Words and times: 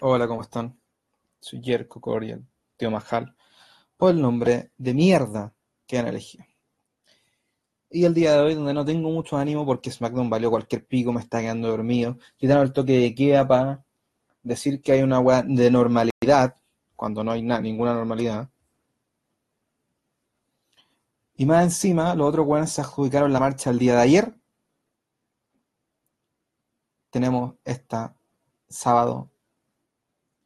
Hola, 0.00 0.28
¿cómo 0.28 0.42
están? 0.42 0.80
Soy 1.40 1.60
Jerko 1.60 2.00
Coriel, 2.00 2.46
tío 2.76 2.88
Majal, 2.88 3.34
por 3.96 4.12
el 4.12 4.22
nombre 4.22 4.70
de 4.78 4.94
mierda 4.94 5.52
que 5.88 5.98
han 5.98 6.06
elegido. 6.06 6.44
Y 7.90 8.04
el 8.04 8.14
día 8.14 8.34
de 8.34 8.40
hoy, 8.40 8.54
donde 8.54 8.74
no 8.74 8.84
tengo 8.84 9.10
mucho 9.10 9.36
ánimo 9.36 9.66
porque 9.66 9.90
SmackDown 9.90 10.30
valió 10.30 10.50
cualquier 10.50 10.86
pico, 10.86 11.12
me 11.12 11.20
está 11.20 11.40
quedando 11.40 11.66
dormido, 11.68 12.16
quitaron 12.36 12.62
el 12.62 12.72
toque 12.72 12.92
de 12.92 13.12
queda 13.12 13.48
para 13.48 13.84
decir 14.44 14.80
que 14.82 14.92
hay 14.92 15.02
una 15.02 15.18
weá 15.18 15.42
de 15.42 15.68
normalidad, 15.68 16.56
cuando 16.94 17.24
no 17.24 17.32
hay 17.32 17.42
ninguna 17.42 17.92
normalidad. 17.92 18.48
Y 21.36 21.44
más 21.44 21.64
encima, 21.64 22.14
los 22.14 22.28
otros 22.28 22.46
weones 22.46 22.70
se 22.70 22.82
adjudicaron 22.82 23.32
la 23.32 23.40
marcha 23.40 23.70
el 23.70 23.80
día 23.80 23.94
de 23.96 24.02
ayer. 24.02 24.34
Tenemos 27.10 27.54
esta 27.64 28.14
sábado 28.68 29.30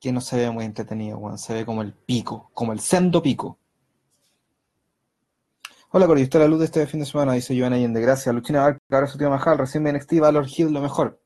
que 0.03 0.13
no 0.13 0.21
se 0.21 0.37
ve 0.37 0.51
muy 0.51 0.65
entretenido, 0.65 1.17
weón. 1.17 1.39
Se 1.39 1.55
ve 1.55 1.65
como 1.65 1.81
el 1.81 1.93
pico, 1.95 2.51
como 2.55 2.73
el 2.73 2.81
sendo 2.81 3.23
pico. 3.23 3.57
Hola, 5.91 6.09
Cori, 6.09 6.23
está 6.23 6.41
la 6.41 6.49
luz 6.49 6.59
de 6.59 6.65
este 6.65 6.87
fin 6.89 6.99
de 7.01 7.07
semana, 7.07 7.35
dice 7.35 7.57
Joana 7.57 7.77
Allende. 7.77 8.01
Gracias. 8.01 8.35
Luchina 8.35 8.63
Barca, 8.63 8.81
ahora 8.91 9.07
su 9.07 9.17
tío 9.17 9.31
Majal, 9.31 9.59
recién 9.59 9.85
me 9.85 9.93
NXT, 9.93 10.19
Valor 10.19 10.47
Hill, 10.49 10.73
lo 10.73 10.81
mejor. 10.81 11.23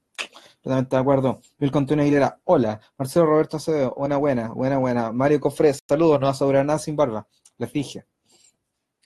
Totalmente 0.61 0.95
de 0.95 1.01
acuerdo. 1.01 1.41
Bill 1.59 1.71
Contonio 1.71 2.03
Aguilera, 2.03 2.39
hola. 2.45 2.79
Marcelo 2.99 3.25
Roberto 3.25 3.57
Acevedo, 3.57 3.95
buena, 3.97 4.19
buena, 4.19 4.49
buena, 4.49 4.77
buena. 4.77 5.11
Mario 5.11 5.41
Cofres, 5.41 5.79
saludos, 5.89 6.21
no 6.21 6.27
va 6.27 6.33
a 6.33 6.35
sobrar 6.35 6.67
nada 6.67 6.79
sin 6.79 6.97
barba. 6.97 7.27
Les 7.57 7.73
dije. 7.73 8.05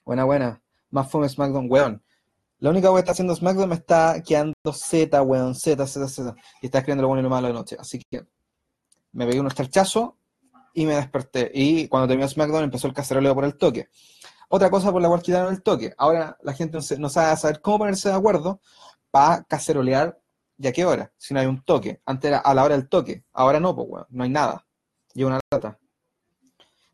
Buena, 0.05 0.25
buena. 0.25 0.61
Más 0.91 1.09
fome 1.09 1.29
SmackDown, 1.29 1.71
weón. 1.71 2.03
La 2.59 2.71
única 2.71 2.93
que 2.93 2.99
está 2.99 3.13
haciendo 3.13 3.37
SmackDown 3.37 3.69
me 3.69 3.77
está 3.77 4.21
quedando 4.27 4.55
Z, 4.73 5.23
weón, 5.23 5.55
Z, 5.55 5.87
Z, 5.87 6.09
Z. 6.09 6.35
Y 6.61 6.67
está 6.67 6.79
escribiendo 6.79 7.03
lo 7.03 7.09
bueno 7.09 7.21
y 7.21 7.23
lo 7.23 7.31
malo 7.31 7.47
de 7.47 7.53
noche. 7.53 7.77
Así 7.79 8.01
que 8.11 8.27
me 9.13 9.27
pegué 9.27 9.41
un 9.41 9.47
esterchazo 9.47 10.17
y 10.75 10.87
me 10.87 10.95
desperté. 10.95 11.51
Y 11.55 11.89
cuando 11.89 12.09
terminó 12.09 12.29
SmackDown 12.29 12.65
empezó 12.65 12.87
el 12.87 12.95
caceroleo 12.95 13.35
por 13.35 13.45
el 13.45 13.57
toque. 13.57 13.89
Otra 14.49 14.71
cosa 14.71 14.91
por 14.91 15.01
la 15.01 15.09
cual 15.09 15.23
quitaron 15.23 15.53
el 15.53 15.63
toque. 15.63 15.95
Ahora 15.97 16.37
la 16.43 16.53
gente 16.55 16.79
no 16.99 17.09
sabe 17.09 17.37
saber 17.37 17.61
cómo 17.61 17.79
ponerse 17.79 18.09
de 18.09 18.17
acuerdo 18.17 18.61
para 19.11 19.45
cacerolear 19.45 20.21
y 20.59 20.67
a 20.67 20.73
qué 20.73 20.85
hora, 20.85 21.13
si 21.17 21.33
no 21.33 21.41
hay 21.41 21.47
un 21.47 21.63
toque. 21.63 22.01
Antes 22.05 22.29
era 22.29 22.39
a 22.39 22.55
la 22.55 22.65
hora 22.65 22.77
del 22.77 22.89
toque, 22.89 23.25
ahora 23.33 23.61
no, 23.61 23.75
pues 23.75 23.89
weón, 23.89 24.07
no 24.11 24.25
hay 24.25 24.31
nada. 24.31 24.67
Y 25.15 25.25
una 25.25 25.41
lata. 25.51 25.79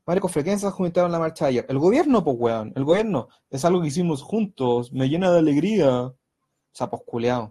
Marco 0.06 0.28
Frecuencia 0.28 0.70
juntaron 0.70 1.10
la 1.10 1.18
marcha 1.18 1.46
ayer. 1.46 1.66
El 1.68 1.78
gobierno, 1.78 2.22
pues 2.22 2.36
weón, 2.38 2.72
el 2.76 2.84
gobierno 2.84 3.28
es 3.50 3.64
algo 3.64 3.80
que 3.82 3.88
hicimos 3.88 4.22
juntos, 4.22 4.92
me 4.92 5.08
llena 5.08 5.32
de 5.32 5.40
alegría. 5.40 6.12
Sapos 6.70 7.00
culeados. 7.04 7.50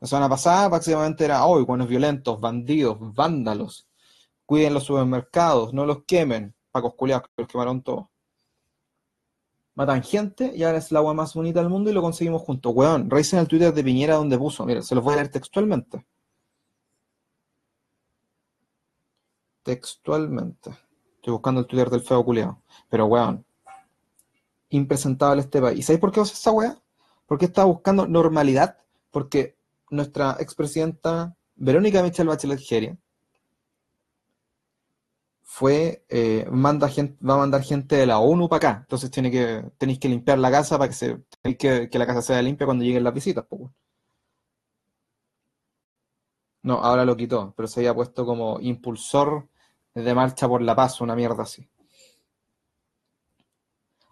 La 0.00 0.06
semana 0.06 0.28
pasada 0.28 0.68
básicamente 0.68 1.24
era 1.24 1.44
hoy, 1.46 1.64
buenos 1.64 1.88
violentos, 1.88 2.40
bandidos, 2.40 2.98
vándalos. 3.14 3.86
Cuiden 4.50 4.74
los 4.74 4.82
supermercados, 4.82 5.72
no 5.72 5.86
los 5.86 6.02
quemen. 6.02 6.52
Pacos 6.72 6.94
culiados 6.94 7.28
que 7.28 7.42
los 7.42 7.46
quemaron 7.46 7.82
todos. 7.82 8.06
Matan 9.76 10.02
gente 10.02 10.50
y 10.56 10.64
ahora 10.64 10.78
es 10.78 10.90
la 10.90 10.98
agua 10.98 11.14
más 11.14 11.34
bonita 11.34 11.60
del 11.60 11.68
mundo 11.68 11.88
y 11.88 11.92
lo 11.92 12.02
conseguimos 12.02 12.42
juntos. 12.42 12.72
Weón, 12.74 13.08
revisen 13.08 13.38
el 13.38 13.46
Twitter 13.46 13.72
de 13.72 13.84
Piñera 13.84 14.16
donde 14.16 14.36
puso. 14.36 14.66
Mira, 14.66 14.82
se 14.82 14.96
los 14.96 15.04
voy 15.04 15.12
a 15.12 15.16
leer 15.18 15.28
textualmente. 15.28 16.04
Textualmente. 19.62 20.70
Estoy 21.14 21.32
buscando 21.32 21.60
el 21.60 21.68
Twitter 21.68 21.88
del 21.88 22.00
feo 22.00 22.24
culiado. 22.24 22.60
Pero 22.88 23.06
weón, 23.06 23.46
impresentable 24.70 25.42
este 25.42 25.60
país. 25.62 25.78
¿Y 25.78 25.82
sabéis 25.84 26.00
por 26.00 26.10
qué 26.10 26.22
hace 26.22 26.34
esa 26.34 26.50
weá? 26.50 26.76
Porque 27.24 27.44
está 27.44 27.62
buscando 27.62 28.04
normalidad. 28.04 28.78
Porque 29.12 29.56
nuestra 29.90 30.38
expresidenta 30.40 31.36
Verónica 31.54 32.02
Michelle 32.02 32.28
Bachelet 32.28 32.58
Geria 32.58 32.98
fue, 35.52 36.04
eh, 36.08 36.46
manda 36.50 36.88
gente, 36.88 37.18
va 37.26 37.34
a 37.34 37.38
mandar 37.38 37.62
gente 37.64 37.96
de 37.96 38.06
la 38.06 38.20
ONU 38.20 38.48
para 38.48 38.56
acá. 38.58 38.78
Entonces 38.82 39.10
tiene 39.10 39.30
que, 39.32 39.64
tenéis 39.78 39.98
que 39.98 40.08
limpiar 40.08 40.38
la 40.38 40.50
casa 40.50 40.78
para 40.78 40.88
que 40.88 40.94
se, 40.94 41.18
que, 41.58 41.90
que 41.90 41.98
la 41.98 42.06
casa 42.06 42.22
sea 42.22 42.40
limpia 42.40 42.66
cuando 42.66 42.84
lleguen 42.84 43.02
las 43.04 43.12
visitas. 43.14 43.44
No, 46.62 46.74
ahora 46.74 47.04
lo 47.04 47.16
quitó, 47.16 47.52
pero 47.56 47.66
se 47.68 47.80
había 47.80 47.94
puesto 47.94 48.24
como 48.24 48.60
impulsor 48.60 49.48
de 49.94 50.14
marcha 50.14 50.46
por 50.48 50.62
la 50.62 50.76
paz, 50.76 51.00
una 51.00 51.16
mierda 51.16 51.42
así. 51.42 51.68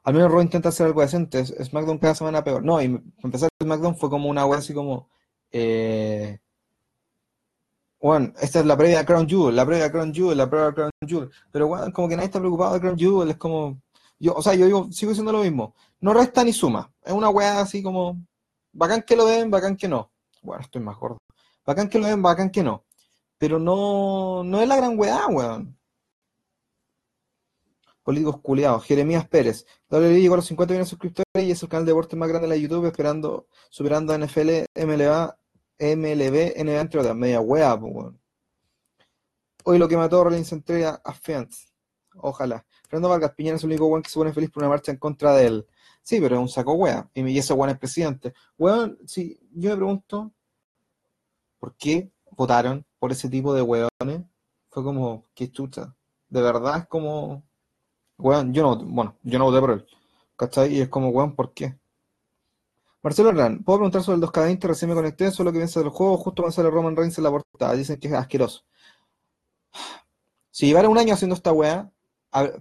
Al 0.02 0.14
menos 0.14 0.32
Raw 0.32 0.42
intenta 0.42 0.70
hacer 0.70 0.86
algo 0.86 1.02
decente. 1.02 1.44
SmackDown 1.46 1.98
cada 1.98 2.14
semana 2.16 2.42
peor. 2.42 2.64
No, 2.64 2.82
y 2.82 3.00
empezar 3.22 3.48
SmackDown 3.62 3.96
fue 3.96 4.10
como 4.10 4.28
una 4.28 4.44
wea 4.44 4.58
así 4.58 4.74
como 4.74 5.08
eh, 5.52 6.40
bueno, 8.00 8.32
esta 8.40 8.60
es 8.60 8.66
la 8.66 8.76
previa 8.76 8.98
de 8.98 9.04
Crown 9.04 9.28
Jewel, 9.28 9.56
la 9.56 9.66
previa 9.66 9.84
de 9.84 9.90
Crown 9.90 10.14
Jewel, 10.14 10.38
la 10.38 10.48
previa 10.48 10.66
de 10.68 10.74
Crown 10.74 10.90
Jewel. 11.06 11.30
Pero 11.50 11.66
bueno, 11.66 11.92
como 11.92 12.08
que 12.08 12.14
nadie 12.16 12.26
está 12.26 12.38
preocupado 12.38 12.74
de 12.74 12.80
Crown 12.80 12.98
Jewel, 12.98 13.30
es 13.30 13.36
como. 13.36 13.80
Yo, 14.20 14.34
o 14.34 14.42
sea, 14.42 14.54
yo 14.54 14.66
digo, 14.66 14.88
sigo 14.92 15.10
diciendo 15.10 15.32
lo 15.32 15.42
mismo. 15.42 15.74
No 16.00 16.12
resta 16.14 16.44
ni 16.44 16.52
suma. 16.52 16.92
Es 17.04 17.12
una 17.12 17.28
weá 17.30 17.60
así 17.60 17.82
como. 17.82 18.20
Bacán 18.72 19.02
que 19.02 19.16
lo 19.16 19.26
den, 19.26 19.50
bacán 19.50 19.76
que 19.76 19.88
no. 19.88 20.12
Bueno, 20.42 20.62
estoy 20.62 20.80
más 20.80 20.96
gordo. 20.96 21.18
Bacán 21.66 21.88
que 21.88 21.98
lo 21.98 22.06
den, 22.06 22.22
bacán 22.22 22.50
que 22.50 22.62
no. 22.62 22.84
Pero 23.38 23.58
no, 23.58 24.44
no 24.44 24.60
es 24.60 24.68
la 24.68 24.76
gran 24.76 24.98
weá, 24.98 25.26
weón. 25.28 25.76
Políticos 28.04 28.40
culiados. 28.40 28.84
Jeremías 28.84 29.26
Pérez. 29.28 29.66
WWE 29.90 30.20
llegó 30.20 30.34
a 30.34 30.38
los 30.38 30.46
50 30.46 30.72
millones 30.72 30.88
suscriptores 30.88 31.26
y 31.44 31.50
es 31.50 31.62
el 31.62 31.68
canal 31.68 31.84
de 31.84 31.90
deporte 31.92 32.16
más 32.16 32.28
grande 32.28 32.48
de 32.48 32.54
la 32.54 32.60
YouTube, 32.60 32.86
esperando, 32.86 33.48
superando 33.70 34.12
a 34.12 34.18
NFL, 34.18 34.64
MLA 34.76 35.37
MLB, 35.78 36.54
NBA, 36.56 36.80
entre 36.80 37.00
otras, 37.00 37.16
media 37.16 37.40
wea, 37.40 37.78
pues, 37.78 38.14
Hoy 39.64 39.78
lo 39.78 39.88
que 39.88 39.96
mató 39.96 40.20
a 40.20 40.24
Rollins 40.24 40.52
entrega 40.52 41.00
a 41.04 41.12
Fans. 41.12 41.72
Ojalá. 42.14 42.64
Fernando 42.88 43.10
Vargas 43.10 43.32
Piñera 43.34 43.56
es 43.56 43.62
el 43.62 43.68
único 43.70 43.86
weón 43.86 44.02
que 44.02 44.08
se 44.08 44.18
pone 44.18 44.32
feliz 44.32 44.50
por 44.50 44.62
una 44.62 44.70
marcha 44.70 44.90
en 44.92 44.98
contra 44.98 45.34
de 45.34 45.46
él. 45.46 45.66
Sí, 46.02 46.20
pero 46.20 46.36
es 46.36 46.40
un 46.40 46.48
saco 46.48 46.72
wea. 46.72 47.08
Y 47.14 47.38
ese 47.38 47.52
weón 47.52 47.70
es 47.70 47.78
presidente. 47.78 48.32
Weón, 48.56 48.98
sí, 49.06 49.38
yo 49.52 49.70
me 49.70 49.76
pregunto, 49.76 50.32
¿por 51.58 51.76
qué 51.76 52.10
votaron 52.30 52.84
por 52.98 53.12
ese 53.12 53.28
tipo 53.28 53.52
de 53.52 53.62
weones? 53.62 54.22
Fue 54.70 54.82
como, 54.82 55.24
qué 55.34 55.50
chucha. 55.50 55.94
De 56.28 56.40
verdad 56.40 56.78
es 56.78 56.86
como, 56.86 57.44
weón, 58.16 58.52
yo 58.54 58.62
no, 58.62 58.76
bueno, 58.84 59.16
yo 59.22 59.38
no 59.38 59.46
voté 59.46 59.60
por 59.60 59.70
él. 59.72 59.86
¿Cachai? 60.36 60.74
Y 60.74 60.80
es 60.80 60.88
como, 60.88 61.10
weón, 61.10 61.34
¿por 61.34 61.52
qué? 61.52 61.77
Marcelo 63.00 63.28
Hernán, 63.28 63.62
puedo 63.62 63.78
preguntar 63.78 64.02
sobre 64.02 64.16
el 64.16 64.22
2K20, 64.22 64.60
recién 64.66 64.88
me 64.88 64.96
conecté, 64.96 65.30
solo 65.30 65.52
que 65.52 65.58
piensa 65.58 65.78
del 65.78 65.90
juego, 65.90 66.16
justo 66.16 66.42
cuando 66.42 66.52
sale 66.52 66.68
Roman 66.68 66.96
Reigns 66.96 67.16
en 67.16 67.24
la 67.24 67.30
portada, 67.30 67.74
dicen 67.74 68.00
que 68.00 68.08
es 68.08 68.14
asqueroso. 68.14 68.64
Si 70.50 70.66
llevara 70.66 70.88
un 70.88 70.98
año 70.98 71.14
haciendo 71.14 71.36
esta 71.36 71.52
weá, 71.52 71.92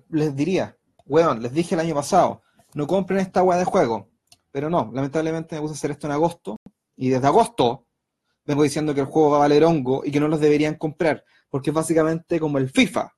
les 0.10 0.36
diría, 0.36 0.78
weón, 1.08 1.42
les 1.42 1.54
dije 1.54 1.74
el 1.74 1.82
año 1.82 1.96
pasado, 1.96 2.44
no 2.76 2.86
compren 2.86 3.20
esta 3.20 3.42
weá 3.42 3.58
de 3.58 3.66
juego. 3.66 4.12
Pero 4.52 4.70
no, 4.70 4.92
lamentablemente 4.94 5.56
me 5.56 5.62
puse 5.62 5.74
a 5.74 5.78
hacer 5.78 5.92
esto 5.92 6.06
en 6.06 6.14
agosto, 6.14 6.58
y 6.96 7.10
desde 7.10 7.26
agosto 7.26 7.88
vengo 8.46 8.62
diciendo 8.62 8.94
que 8.94 9.02
el 9.02 9.08
juego 9.08 9.32
va 9.32 9.38
a 9.38 9.40
valer 9.40 9.64
hongo 9.64 10.06
y 10.06 10.12
que 10.12 10.20
no 10.20 10.28
los 10.28 10.40
deberían 10.40 10.76
comprar, 10.76 11.26
porque 11.50 11.72
es 11.72 11.74
básicamente 11.74 12.40
como 12.40 12.60
el 12.60 12.70
FIFA. 12.70 13.17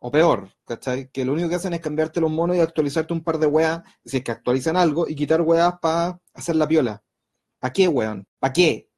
O 0.00 0.10
peor, 0.12 0.50
¿cachai? 0.64 1.10
Que 1.10 1.24
lo 1.24 1.32
único 1.32 1.48
que 1.48 1.56
hacen 1.56 1.74
es 1.74 1.80
cambiarte 1.80 2.20
los 2.20 2.30
monos 2.30 2.56
y 2.56 2.60
actualizarte 2.60 3.12
un 3.12 3.22
par 3.24 3.38
de 3.38 3.46
weas, 3.46 3.82
si 4.04 4.18
es 4.18 4.24
que 4.24 4.30
actualizan 4.32 4.76
algo, 4.76 5.08
y 5.08 5.14
quitar 5.16 5.40
weas 5.40 5.74
para 5.80 6.20
hacer 6.34 6.56
la 6.56 6.68
piola. 6.68 7.02
¿Para 7.58 7.72
qué, 7.72 7.88
weón? 7.88 8.26
¿Para 8.38 8.52
qué? 8.52 8.88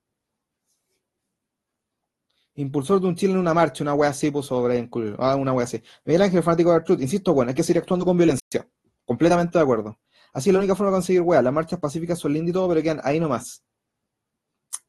Impulsor 2.56 3.00
de 3.00 3.06
un 3.06 3.16
Chile 3.16 3.32
en 3.32 3.38
una 3.38 3.54
marcha, 3.54 3.82
una 3.82 3.94
wea 3.94 4.10
así, 4.10 4.30
puso 4.30 4.70
incluir. 4.74 5.16
Ah, 5.18 5.36
una 5.36 5.52
wea 5.52 5.64
así. 5.64 5.82
Miguel 6.04 6.22
Ángel, 6.22 6.42
fanático 6.42 6.72
de 6.72 6.80
Truth. 6.82 7.00
Insisto, 7.00 7.32
bueno, 7.32 7.48
hay 7.50 7.54
que 7.54 7.62
seguir 7.62 7.80
actuando 7.80 8.04
con 8.04 8.16
violencia. 8.18 8.68
Completamente 9.06 9.58
de 9.58 9.62
acuerdo. 9.62 9.98
Así 10.34 10.50
es 10.50 10.52
la 10.52 10.58
única 10.58 10.74
forma 10.74 10.90
de 10.90 10.96
conseguir 10.96 11.22
weas. 11.22 11.42
Las 11.42 11.52
marchas 11.54 11.78
pacíficas 11.78 12.18
son 12.18 12.34
lindas 12.34 12.50
y 12.50 12.52
todo, 12.52 12.68
pero 12.68 12.82
quedan 12.82 13.00
ahí 13.02 13.18
nomás. 13.18 13.64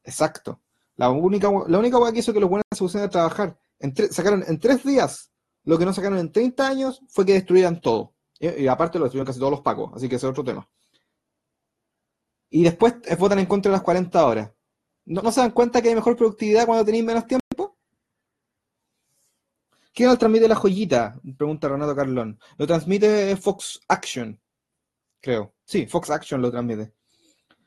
Exacto. 0.04 0.60
La 0.96 1.08
única, 1.08 1.50
la 1.68 1.78
única 1.78 1.98
wea 1.98 2.12
que 2.12 2.18
hizo 2.18 2.34
que 2.34 2.40
los 2.40 2.50
buenos 2.50 2.64
se 2.70 2.78
pusieran 2.78 3.08
a 3.08 3.10
trabajar, 3.10 3.58
sacaron 4.10 4.44
en 4.46 4.58
tres 4.60 4.84
días 4.84 5.31
lo 5.64 5.78
que 5.78 5.84
no 5.84 5.92
sacaron 5.92 6.18
en 6.18 6.32
30 6.32 6.66
años 6.66 7.02
fue 7.08 7.24
que 7.24 7.34
destruyeran 7.34 7.80
todo. 7.80 8.14
Y, 8.38 8.66
aparte 8.66 8.98
lo 8.98 9.04
destruyeron 9.04 9.26
casi 9.26 9.38
todos 9.38 9.52
los 9.52 9.60
pacos, 9.60 9.92
así 9.94 10.08
que 10.08 10.16
ese 10.16 10.26
es 10.26 10.30
otro 10.30 10.42
tema. 10.42 10.68
Y 12.50 12.64
después 12.64 12.94
votan 13.18 13.38
en 13.38 13.46
contra 13.46 13.70
de 13.70 13.76
las 13.76 13.82
40 13.82 14.26
horas. 14.26 14.50
¿No, 15.04 15.32
se 15.32 15.40
dan 15.40 15.52
cuenta 15.52 15.80
que 15.80 15.88
hay 15.88 15.94
mejor 15.94 16.16
productividad 16.16 16.66
cuando 16.66 16.84
tenéis 16.84 17.04
menos 17.04 17.26
tiempo? 17.26 17.76
¿Quién 19.94 20.08
lo 20.08 20.16
transmite 20.16 20.48
la 20.48 20.54
joyita? 20.54 21.20
Pregunta 21.36 21.68
Renato 21.68 21.94
Carlón. 21.94 22.38
Lo 22.56 22.66
transmite 22.66 23.36
Fox 23.36 23.80
Action, 23.88 24.40
creo. 25.20 25.54
Sí, 25.64 25.86
Fox 25.86 26.10
Action 26.10 26.42
lo 26.42 26.50
transmite. 26.50 26.92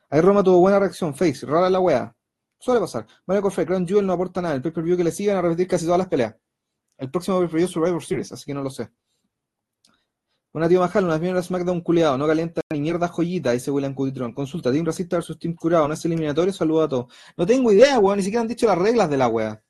Ahí 0.09 0.21
Roma 0.21 0.43
tuvo 0.43 0.59
buena 0.59 0.79
reacción, 0.79 1.15
Face, 1.15 1.45
rara 1.45 1.69
la 1.69 1.79
wea. 1.79 2.15
Suele 2.59 2.79
pasar. 2.79 3.05
Mario 3.25 3.43
Corfrey, 3.43 3.65
Crown 3.65 3.87
Jewel 3.87 4.05
no 4.05 4.13
aporta 4.13 4.41
nada. 4.41 4.55
El 4.55 4.61
pay-per-view 4.61 4.97
que 4.97 5.03
le 5.03 5.11
siguen 5.11 5.37
a 5.37 5.41
repetir 5.41 5.67
casi 5.67 5.85
todas 5.85 5.99
las 5.99 6.07
peleas. 6.07 6.35
El 6.97 7.11
próximo 7.11 7.47
pay 7.47 7.67
Survivor 7.67 8.03
Series, 8.03 8.31
así 8.31 8.45
que 8.45 8.53
no 8.53 8.61
lo 8.63 8.69
sé. 8.69 8.89
Una 10.53 10.69
tío 10.69 10.79
Majal, 10.79 11.03
una 11.03 11.19
de 11.19 11.43
SmackDown 11.43 11.81
culiado, 11.81 12.17
no 12.17 12.25
calienta 12.25 12.61
ni 12.71 12.79
mierda 12.79 13.09
joyita, 13.09 13.51
dice 13.51 13.71
William 13.71 13.93
Cuditron. 13.93 14.33
Consulta, 14.33 14.71
Team 14.71 14.85
Racista 14.85 15.17
versus 15.17 15.37
Team 15.37 15.53
Curado, 15.53 15.85
no 15.85 15.93
es 15.93 16.05
eliminatorio, 16.05 16.53
saludo 16.53 16.83
a 16.83 16.87
todos. 16.87 17.13
No 17.35 17.45
tengo 17.45 17.73
idea, 17.73 17.99
weón, 17.99 18.17
ni 18.17 18.23
siquiera 18.23 18.41
han 18.41 18.47
dicho 18.47 18.65
las 18.65 18.77
reglas 18.77 19.09
de 19.09 19.17
la 19.17 19.27
wea. 19.27 19.61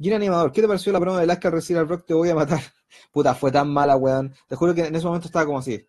Gina 0.00 0.16
Animador, 0.16 0.50
¿qué 0.52 0.60
te 0.62 0.66
pareció 0.66 0.92
la 0.92 0.98
broma 0.98 1.18
de 1.18 1.24
Alaska 1.24 1.46
al 1.48 1.54
recibir 1.54 1.78
al 1.78 1.86
Brock? 1.86 2.04
Te 2.06 2.14
voy 2.14 2.28
a 2.28 2.34
matar. 2.34 2.60
Puta, 3.12 3.34
fue 3.36 3.52
tan 3.52 3.72
mala, 3.72 3.96
weón. 3.96 4.34
Te 4.48 4.56
juro 4.56 4.74
que 4.74 4.84
en 4.86 4.94
ese 4.96 5.06
momento 5.06 5.28
estaba 5.28 5.46
como 5.46 5.58
así. 5.60 5.88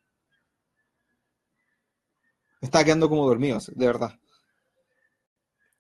Estaba 2.62 2.84
quedando 2.84 3.10
como 3.10 3.28
dormido, 3.28 3.60
de 3.76 3.86
verdad. 3.88 4.20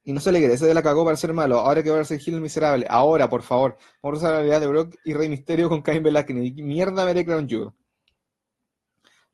Y 0.07 0.13
no 0.13 0.21
se 0.21 0.31
le 0.31 0.39
cree, 0.41 0.53
ese 0.53 0.65
de 0.65 0.73
la 0.73 0.81
cagó 0.81 1.03
para 1.03 1.17
ser 1.17 1.33
malo. 1.33 1.59
Ahora 1.59 1.83
que 1.83 1.89
va 1.91 1.99
a 1.99 2.05
ser 2.05 2.17
Gil 2.21 2.35
el 2.35 2.39
miserable. 2.39 2.85
Ahora, 2.89 3.29
por 3.29 3.41
favor. 3.41 3.77
Vamos 4.01 4.19
a 4.19 4.21
usar 4.21 4.31
la 4.31 4.37
realidad 4.37 4.61
de 4.61 4.67
Brock 4.67 4.95
y 5.03 5.13
Rey 5.13 5.27
Misterio 5.27 5.67
con 5.67 5.81
Cain 5.81 6.01
Velasquez. 6.01 6.33
Mierda, 6.55 7.03
veré 7.03 7.25
Crown 7.25 7.45
Jewel. 7.45 7.71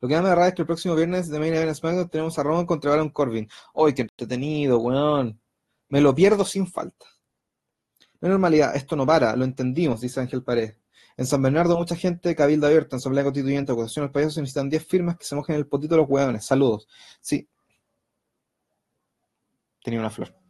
Lo 0.01 0.07
que 0.07 0.15
más 0.15 0.23
me 0.23 0.29
agarra 0.29 0.47
es 0.47 0.55
que 0.55 0.63
el 0.63 0.65
próximo 0.65 0.95
viernes 0.95 1.29
de 1.29 1.37
Main 1.37 1.53
Event 1.53 1.75
SmackDown 1.75 2.09
tenemos 2.09 2.39
a 2.39 2.43
Roman 2.43 2.65
contra 2.65 2.89
Baron 2.89 3.11
Corbin. 3.11 3.47
¡Ay, 3.75 3.93
qué 3.93 4.01
entretenido, 4.01 4.79
weón! 4.79 5.39
Me 5.89 6.01
lo 6.01 6.15
pierdo 6.15 6.43
sin 6.43 6.65
falta. 6.65 7.05
No 8.19 8.29
normalidad, 8.29 8.75
esto 8.75 8.95
no 8.95 9.05
para, 9.05 9.35
lo 9.35 9.45
entendimos, 9.45 10.01
dice 10.01 10.21
Ángel 10.21 10.41
Pared. 10.41 10.73
En 11.17 11.27
San 11.27 11.43
Bernardo 11.43 11.77
mucha 11.77 11.95
gente, 11.95 12.35
cabildo 12.35 12.65
abierto, 12.65 12.95
en 12.95 12.97
Asamblea 12.97 13.23
Constituyente, 13.23 13.71
acusación 13.71 14.05
al 14.05 14.11
payaso, 14.11 14.31
se 14.31 14.41
necesitan 14.41 14.71
10 14.71 14.87
firmas 14.87 15.17
que 15.17 15.25
se 15.25 15.35
mojen 15.35 15.55
el 15.55 15.67
potito 15.67 15.93
de 15.93 16.01
los 16.01 16.09
hueones. 16.09 16.43
Saludos. 16.43 16.87
Sí. 17.21 17.47
Tenía 19.83 19.99
una 19.99 20.09
flor. 20.09 20.42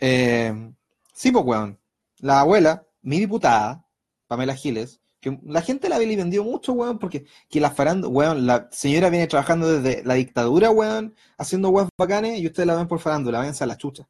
Eh, 0.00 0.72
sí, 1.12 1.30
pues, 1.32 1.44
weón. 1.44 1.78
La 2.18 2.40
abuela, 2.40 2.86
mi 3.02 3.18
diputada, 3.20 3.86
Pamela 4.26 4.54
Giles, 4.54 5.00
que 5.20 5.38
la 5.44 5.62
gente 5.62 5.88
la 5.88 5.98
vendió 5.98 6.44
mucho, 6.44 6.72
weón, 6.72 6.98
porque 6.98 7.26
que 7.48 7.60
la 7.60 7.70
farando, 7.70 8.08
weón, 8.08 8.46
la 8.46 8.68
señora 8.70 9.10
viene 9.10 9.26
trabajando 9.26 9.80
desde 9.80 10.04
la 10.04 10.14
dictadura, 10.14 10.70
weón, 10.70 11.14
haciendo 11.36 11.70
weón 11.70 11.88
bacanes, 11.96 12.38
y 12.40 12.46
ustedes 12.46 12.66
la 12.66 12.76
ven 12.76 12.88
por 12.88 13.00
farándula, 13.00 13.38
váyanse 13.38 13.64
a 13.64 13.66
la 13.66 13.76
chucha. 13.76 14.08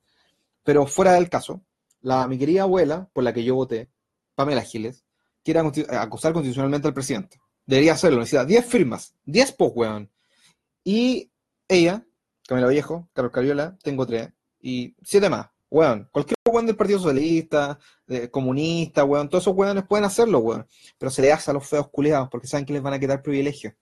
Pero 0.64 0.86
fuera 0.86 1.12
del 1.12 1.28
caso, 1.30 1.62
la, 2.02 2.26
mi 2.28 2.38
querida 2.38 2.62
abuela, 2.62 3.08
por 3.12 3.24
la 3.24 3.32
que 3.32 3.44
yo 3.44 3.54
voté, 3.54 3.90
Pamela 4.34 4.62
Giles, 4.62 5.04
quiere 5.42 5.60
acusar 5.60 6.32
constitucionalmente 6.32 6.88
al 6.88 6.94
presidente. 6.94 7.40
Debería 7.66 7.94
hacerlo, 7.94 8.18
necesita 8.18 8.44
10 8.44 8.66
firmas, 8.66 9.14
10 9.24 9.52
post, 9.52 9.76
weón. 9.76 10.10
Y 10.84 11.30
ella, 11.68 12.04
Camila 12.46 12.68
Viejo, 12.68 13.08
Carlos 13.12 13.32
Cariola, 13.32 13.76
tengo 13.82 14.06
3, 14.06 14.30
y 14.60 14.94
7 15.02 15.28
más. 15.30 15.48
Weón, 15.70 16.08
cualquier 16.10 16.36
weón 16.50 16.66
del 16.66 16.76
Partido 16.76 16.98
Socialista, 16.98 17.78
comunista, 18.30 19.04
weón, 19.04 19.28
todos 19.28 19.44
esos 19.44 19.54
weones 19.54 19.84
pueden 19.86 20.04
hacerlo, 20.04 20.38
weón. 20.38 20.66
Pero 20.98 21.10
se 21.10 21.22
le 21.22 21.32
hace 21.32 21.50
a 21.50 21.54
los 21.54 21.66
feos 21.66 21.88
culiados 21.88 22.28
porque 22.30 22.46
saben 22.46 22.64
que 22.64 22.72
les 22.72 22.82
van 22.82 22.94
a 22.94 22.98
quitar 22.98 23.22
privilegios. 23.22 23.74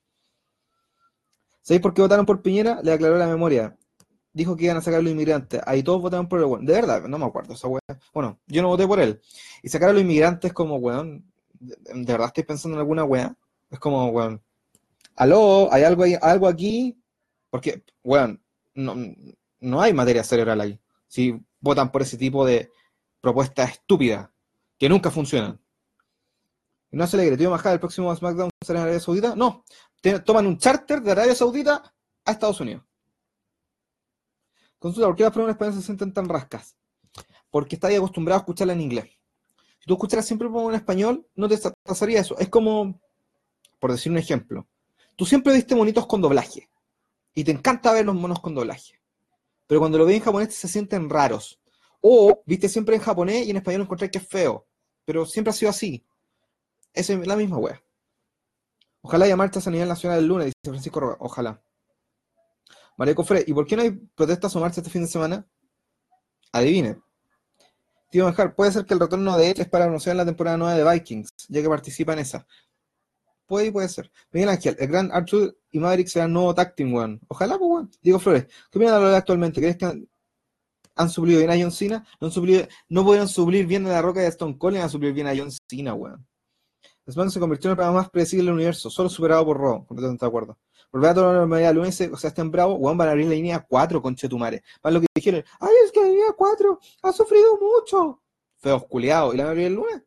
¿Sabéis 1.62 1.82
por 1.82 1.94
qué 1.94 2.02
votaron 2.02 2.26
por 2.26 2.42
Piñera? 2.42 2.80
Le 2.82 2.92
aclaró 2.92 3.18
la 3.18 3.26
memoria. 3.26 3.76
Dijo 4.32 4.54
que 4.54 4.66
iban 4.66 4.76
a 4.76 4.80
sacar 4.80 5.00
a 5.00 5.02
los 5.02 5.10
inmigrantes. 5.10 5.60
Ahí 5.66 5.82
todos 5.82 6.00
votaron 6.02 6.28
por 6.28 6.38
el 6.38 6.44
weón. 6.44 6.64
De 6.64 6.72
verdad, 6.72 7.04
no 7.08 7.18
me 7.18 7.26
acuerdo 7.26 7.54
esa 7.54 7.68
weón. 7.68 7.80
Bueno, 8.12 8.38
yo 8.46 8.62
no 8.62 8.68
voté 8.68 8.86
por 8.86 9.00
él. 9.00 9.20
Y 9.62 9.68
sacar 9.68 9.90
a 9.90 9.92
los 9.92 10.02
inmigrantes 10.02 10.52
como 10.52 10.76
weón. 10.76 11.24
¿De, 11.58 12.04
verdad 12.04 12.28
estoy 12.28 12.44
pensando 12.44 12.76
en 12.76 12.80
alguna 12.80 13.04
weón? 13.04 13.36
Es 13.70 13.78
como, 13.78 14.06
weón. 14.10 14.42
Aló, 15.16 15.72
¿hay 15.72 15.84
algo, 15.84 16.02
ahí, 16.04 16.16
algo 16.20 16.46
aquí? 16.46 16.96
Porque, 17.50 17.82
weón, 18.04 18.40
no, 18.74 18.94
no 19.60 19.80
hay 19.80 19.92
materia 19.92 20.22
cerebral 20.22 20.60
ahí. 20.60 20.80
Si 21.06 21.41
votan 21.61 21.91
por 21.91 22.03
ese 22.03 22.17
tipo 22.17 22.44
de 22.44 22.70
propuestas 23.20 23.73
estúpidas 23.73 24.31
que 24.79 24.88
nunca 24.88 25.11
funcionan. 25.11 25.61
Se 27.06 27.17
le 27.17 27.35
cree, 27.35 27.47
bajar 27.49 27.75
el 27.75 27.81
próximo 27.81 28.14
SmackDown 28.14 28.50
en 28.67 28.76
Arabia 28.76 29.00
Saudita? 29.00 29.35
No, 29.35 29.64
toman 30.25 30.47
un 30.47 30.58
charter 30.58 31.03
de 31.03 31.11
Arabia 31.11 31.35
Saudita 31.35 31.93
a 32.25 32.31
Estados 32.31 32.61
Unidos. 32.61 32.85
Consulta, 34.79 35.08
¿por 35.08 35.17
qué 35.17 35.25
las 35.25 35.32
pruebas 35.32 35.50
en 35.50 35.55
español 35.55 35.75
se 35.75 35.82
sienten 35.82 36.12
tan 36.12 36.29
rascas? 36.29 36.76
Porque 37.50 37.75
estáis 37.75 37.99
acostumbrado 37.99 38.38
a 38.38 38.43
escucharla 38.43 38.73
en 38.73 38.81
inglés. 38.81 39.11
Si 39.81 39.87
tú 39.87 39.94
escucharas 39.94 40.25
siempre 40.25 40.49
en 40.49 40.75
español, 40.75 41.26
no 41.35 41.49
te 41.49 41.58
pasaría 41.82 42.20
eso. 42.20 42.38
Es 42.38 42.49
como, 42.49 43.00
por 43.79 43.93
decir 43.93 44.12
un 44.12 44.19
ejemplo, 44.19 44.67
tú 45.17 45.26
siempre 45.26 45.53
viste 45.53 45.75
monitos 45.75 46.06
con 46.06 46.20
doblaje. 46.20 46.70
Y 47.35 47.44
te 47.44 47.50
encanta 47.50 47.93
ver 47.93 48.06
los 48.06 48.14
monos 48.14 48.41
con 48.41 48.55
doblaje 48.55 49.00
pero 49.66 49.80
cuando 49.80 49.98
lo 49.98 50.06
ves 50.06 50.16
en 50.16 50.22
japonés 50.22 50.54
se 50.54 50.68
sienten 50.68 51.10
raros. 51.10 51.60
O 52.00 52.42
viste 52.46 52.68
siempre 52.68 52.96
en 52.96 53.02
japonés 53.02 53.46
y 53.46 53.50
en 53.50 53.56
español 53.56 53.82
encontré 53.82 54.10
que 54.10 54.18
es 54.18 54.28
feo, 54.28 54.66
pero 55.04 55.26
siempre 55.26 55.50
ha 55.50 55.54
sido 55.54 55.70
así. 55.70 56.06
Esa 56.92 57.12
es 57.12 57.26
la 57.26 57.36
misma 57.36 57.58
wea. 57.58 57.82
Ojalá 59.02 59.26
haya 59.26 59.36
marchas 59.36 59.66
a 59.66 59.70
nivel 59.70 59.88
nacional 59.88 60.18
el 60.18 60.26
lunes, 60.26 60.46
dice 60.46 60.70
Francisco 60.70 61.00
Roca. 61.00 61.16
Ojalá. 61.20 61.62
María 62.96 63.14
Cofre, 63.14 63.44
¿y 63.46 63.52
por 63.52 63.66
qué 63.66 63.76
no 63.76 63.82
hay 63.82 63.90
protestas 63.90 64.56
o 64.56 64.60
marchas 64.60 64.78
este 64.78 64.90
fin 64.90 65.02
de 65.02 65.08
semana? 65.08 65.46
Adivine. 66.52 67.00
Tío 68.10 68.24
Manjar, 68.24 68.54
puede 68.54 68.72
ser 68.72 68.86
que 68.86 68.94
el 68.94 69.00
retorno 69.00 69.36
de 69.36 69.50
él 69.50 69.60
es 69.60 69.69
para 69.69 69.84
anunciar 69.84 70.16
la 70.16 70.24
temporada 70.24 70.56
nueva 70.56 70.74
de 70.74 70.90
Vikings, 70.90 71.28
ya 71.48 71.60
que 71.60 71.69
participa 71.69 72.14
en 72.14 72.20
esa. 72.20 72.46
Puede 73.46 73.66
y 73.66 73.70
puede 73.70 73.88
ser. 73.88 74.10
Miguel 74.32 74.48
Ángel, 74.48 74.76
el 74.78 74.88
gran 74.88 75.10
Arthur 75.12 75.56
y 75.70 75.78
Maverick 75.78 76.08
serán 76.08 76.32
nuevo 76.32 76.54
tag 76.54 76.75
team, 76.75 76.93
weón. 76.93 77.20
Ojalá, 77.28 77.56
pues, 77.58 77.70
weón. 77.70 77.90
Diego 78.02 78.19
Flores, 78.19 78.46
¿qué 78.70 78.78
opinas 78.78 78.94
de 78.94 79.00
lo 79.00 79.08
de 79.10 79.16
actualmente? 79.16 79.60
¿Crees 79.60 79.76
que 79.76 79.84
han, 79.84 81.10
suplido 81.10 81.38
bien 81.38 81.50
a 81.50 81.56
John 81.58 81.70
Cena? 81.70 82.04
No, 82.20 82.26
han 82.26 82.69
no 82.88 83.04
pudieron 83.04 83.28
suplir 83.28 83.66
bien 83.66 83.87
a 83.87 83.90
La 83.90 84.02
Roca 84.02 84.20
a 84.20 84.26
Stone 84.26 84.58
Cold, 84.58 84.78
han 84.78 84.90
suplir 84.90 85.12
bien 85.12 85.28
a 85.28 85.37
John 85.37 85.50
Cena, 85.69 85.94
weón. 85.94 86.26
Después 87.04 87.32
se 87.32 87.38
convirtió 87.38 87.69
en 87.69 87.72
el 87.72 87.76
programa 87.76 88.00
más 88.00 88.10
predecible 88.10 88.46
del 88.46 88.54
universo, 88.54 88.90
solo 88.90 89.08
superado 89.08 89.44
por 89.44 89.60
Raw, 89.60 89.87
completamente 89.87 90.25
de 90.25 90.28
acuerdo. 90.28 90.58
Volver 90.90 91.10
a 91.10 91.14
toda 91.14 91.32
la 91.32 91.38
normalidad 91.38 91.72
lunes, 91.72 92.00
o 92.00 92.16
sea, 92.16 92.28
estén 92.28 92.50
bravo, 92.50 92.75
weón, 92.75 92.98
van 92.98 93.08
a 93.08 93.10
abrir 93.12 93.26
la 93.28 93.34
línea 93.34 93.60
4 93.60 94.02
con 94.02 94.16
Chetumare. 94.16 94.64
Van 94.82 94.94
lo 94.94 95.00
que 95.00 95.06
dijeron, 95.14 95.44
ay, 95.60 95.70
es 95.84 95.93
que 95.93 96.00
la 96.00 96.08
línea 96.08 96.32
4 96.37 96.81
ha 97.02 97.12
sufrido 97.12 97.58
mucho. 97.60 98.22
Feos 98.56 98.84
culiados, 98.87 99.34
¿y 99.34 99.37
la 99.37 99.44
van 99.44 99.58
a 99.58 99.69
lunes? 99.69 100.02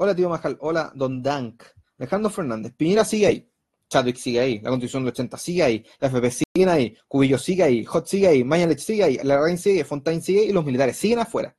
Hola, 0.00 0.14
tío 0.14 0.28
Majal. 0.28 0.56
Hola, 0.60 0.92
Don 0.94 1.20
Dank. 1.20 1.64
Alejandro 1.98 2.30
Fernández. 2.30 2.72
Piñera 2.76 3.04
sigue 3.04 3.26
ahí. 3.26 3.50
Chadwick 3.88 4.16
sigue 4.16 4.38
ahí. 4.38 4.60
La 4.60 4.70
Constitución 4.70 5.02
del 5.02 5.12
80 5.12 5.36
sigue 5.36 5.62
ahí. 5.64 5.84
La 5.98 6.06
FP 6.06 6.30
sigue 6.30 6.70
ahí. 6.70 6.96
Cubillo 7.08 7.36
sigue 7.36 7.64
ahí. 7.64 7.84
Hot 7.84 8.06
sigue 8.06 8.28
ahí. 8.28 8.44
Mañalich 8.44 8.78
sigue 8.78 9.02
ahí. 9.02 9.18
La 9.24 9.40
Rein 9.40 9.58
sigue. 9.58 9.84
Fontaine 9.84 10.22
sigue 10.22 10.44
y 10.44 10.52
los 10.52 10.64
militares 10.64 10.96
siguen 10.96 11.18
afuera. 11.18 11.56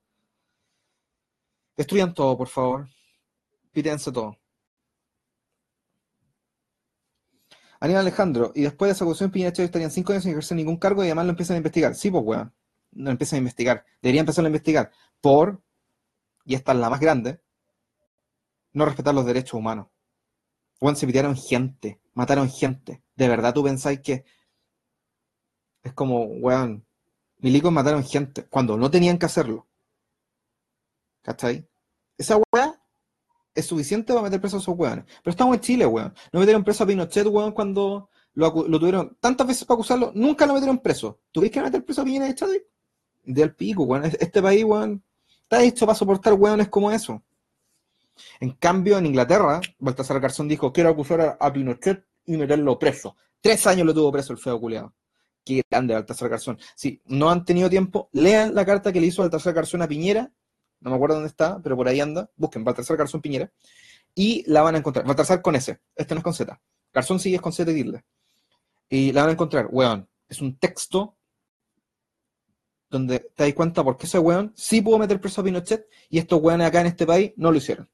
Destruyan 1.76 2.14
todo, 2.14 2.38
por 2.38 2.48
favor. 2.48 2.88
Pítense 3.74 4.10
todo. 4.10 4.38
Aníbal 7.82 8.02
Alejandro, 8.02 8.54
y 8.56 8.62
después 8.62 8.88
de 8.88 8.94
esa 8.94 9.04
acusación, 9.04 9.32
Piñera 9.32 9.52
Chávez 9.52 9.68
estarían 9.68 9.92
cinco 9.92 10.14
años 10.14 10.24
sin 10.24 10.32
ejercer 10.32 10.56
ningún 10.56 10.78
cargo 10.78 11.04
y 11.04 11.08
además 11.08 11.26
lo 11.26 11.32
empiezan 11.32 11.56
a 11.56 11.58
investigar. 11.58 11.94
Sí, 11.94 12.10
pues, 12.10 12.24
weón. 12.24 12.54
No 12.92 13.12
empiezan 13.12 13.36
a 13.36 13.40
investigar. 13.40 13.86
Deberían 14.02 14.24
empezar 14.24 14.46
a 14.46 14.48
investigar 14.48 14.92
por, 15.20 15.62
y 16.46 16.56
esta 16.56 16.72
es 16.72 16.78
la 16.78 16.90
más 16.90 17.02
grande, 17.02 17.42
no 18.74 18.86
respetar 18.86 19.14
los 19.14 19.26
derechos 19.26 19.54
humanos. 19.54 19.88
Juan, 20.80 20.96
se 20.96 21.06
pidieron 21.06 21.36
gente, 21.36 22.00
mataron 22.14 22.50
gente. 22.50 23.04
¿De 23.16 23.28
verdad 23.28 23.54
tú 23.54 23.64
pensáis 23.64 24.00
que 24.00 24.24
es 25.84 25.94
como, 25.94 26.24
weón, 26.24 26.86
milicos 27.40 27.72
mataron 27.72 28.04
gente 28.04 28.46
cuando 28.46 28.78
no 28.78 28.90
tenían 28.90 29.18
que 29.18 29.26
hacerlo? 29.26 29.68
¿Cachai? 31.22 31.68
Esa 32.18 32.38
weá 32.52 32.82
es 33.54 33.66
suficiente 33.66 34.14
para 34.14 34.24
meter 34.24 34.40
preso 34.40 34.58
a 34.58 34.60
esos 34.60 34.78
weones. 34.78 35.06
Pero 35.24 35.32
estamos 35.32 35.56
en 35.56 35.62
Chile, 35.62 35.86
weón. 35.86 36.14
No 36.32 36.40
metieron 36.40 36.64
preso 36.64 36.84
a 36.84 36.88
Pinochet, 36.88 37.28
weón, 37.28 37.52
cuando 37.52 38.10
lo, 38.34 38.52
tuvieron 38.54 39.18
tantas 39.20 39.48
veces 39.48 39.66
para 39.66 39.76
acusarlo, 39.76 40.12
nunca 40.16 40.46
lo 40.46 40.54
metieron 40.54 40.80
preso. 40.80 41.20
¿Tuviste 41.32 41.60
que 41.60 41.66
meter 41.66 41.84
preso 41.84 42.02
a 42.02 42.06
Piñera 42.06 42.26
de 42.26 42.36
Chadwick? 42.36 42.64
Del 43.24 43.54
pico, 43.54 43.84
weón. 43.84 44.06
Este 44.06 44.42
país, 44.42 44.64
weón, 44.64 45.04
está 45.44 45.62
hecho 45.62 45.86
para 45.86 45.98
soportar 45.98 46.34
weones 46.34 46.70
como 46.70 46.90
eso. 46.92 47.22
En 48.40 48.52
cambio, 48.52 48.98
en 48.98 49.06
Inglaterra, 49.06 49.62
Baltasar 49.80 50.20
Garzón 50.20 50.48
dijo, 50.48 50.72
quiero 50.72 50.90
acusar 50.90 51.38
a, 51.40 51.54
Pinochet 51.54 52.06
y 52.26 52.38
meterlo 52.38 52.78
preso. 52.78 53.16
Tres 53.42 53.66
años 53.68 53.86
lo 53.86 53.94
tuvo 53.94 54.12
preso 54.12 54.34
el 54.34 54.40
feo 54.40 54.60
culiado. 54.60 54.94
Qué 55.46 55.62
grande 55.70 55.94
Baltasar 55.94 56.30
Garzón. 56.30 56.60
Si 56.76 57.02
no 57.06 57.30
han 57.30 57.46
tenido 57.46 57.70
tiempo, 57.70 58.10
lean 58.12 58.54
la 58.54 58.66
carta 58.66 58.92
que 58.92 59.02
le 59.02 59.08
hizo 59.08 59.22
Baltasar 59.22 59.54
Garzón 59.54 59.82
a 59.82 59.88
Piñera. 59.88 60.32
No 60.82 60.90
me 60.90 60.96
acuerdo 60.96 61.16
dónde 61.16 61.30
está, 61.30 61.60
pero 61.62 61.76
por 61.76 61.88
ahí 61.88 62.00
anda. 62.00 62.30
Busquen 62.36 62.64
Baltasar 62.64 62.98
Garzón 62.98 63.22
Piñera. 63.22 63.52
Y 64.16 64.44
la 64.52 64.62
van 64.62 64.76
a 64.76 64.78
encontrar. 64.80 65.06
Baltasar 65.06 65.42
con 65.42 65.56
S. 65.56 65.80
Este 65.96 66.14
no 66.14 66.20
es 66.20 66.24
con 66.24 66.34
Z. 66.34 66.60
Garzón 66.94 67.20
sigue 67.20 67.36
es 67.36 67.42
con 67.42 67.54
Z 67.54 67.72
y 67.72 67.94
Y 68.90 69.12
la 69.12 69.22
van 69.22 69.30
a 69.30 69.34
encontrar. 69.34 69.68
Weón. 69.72 70.08
Es 70.28 70.42
un 70.42 70.58
texto 70.60 71.18
donde 72.90 73.20
te 73.20 73.44
das 73.44 73.54
cuenta 73.54 73.84
por 73.84 73.98
qué 73.98 74.06
ese 74.06 74.20
weón 74.20 74.52
sí 74.56 74.82
pudo 74.82 74.98
meter 74.98 75.22
preso 75.22 75.42
a 75.42 75.44
Pinochet 75.44 75.88
y 76.10 76.18
estos 76.18 76.42
weones 76.42 76.68
acá 76.68 76.82
en 76.82 76.88
este 76.88 77.06
país 77.06 77.34
no 77.36 77.52
lo 77.52 77.58
hicieron. 77.58 77.90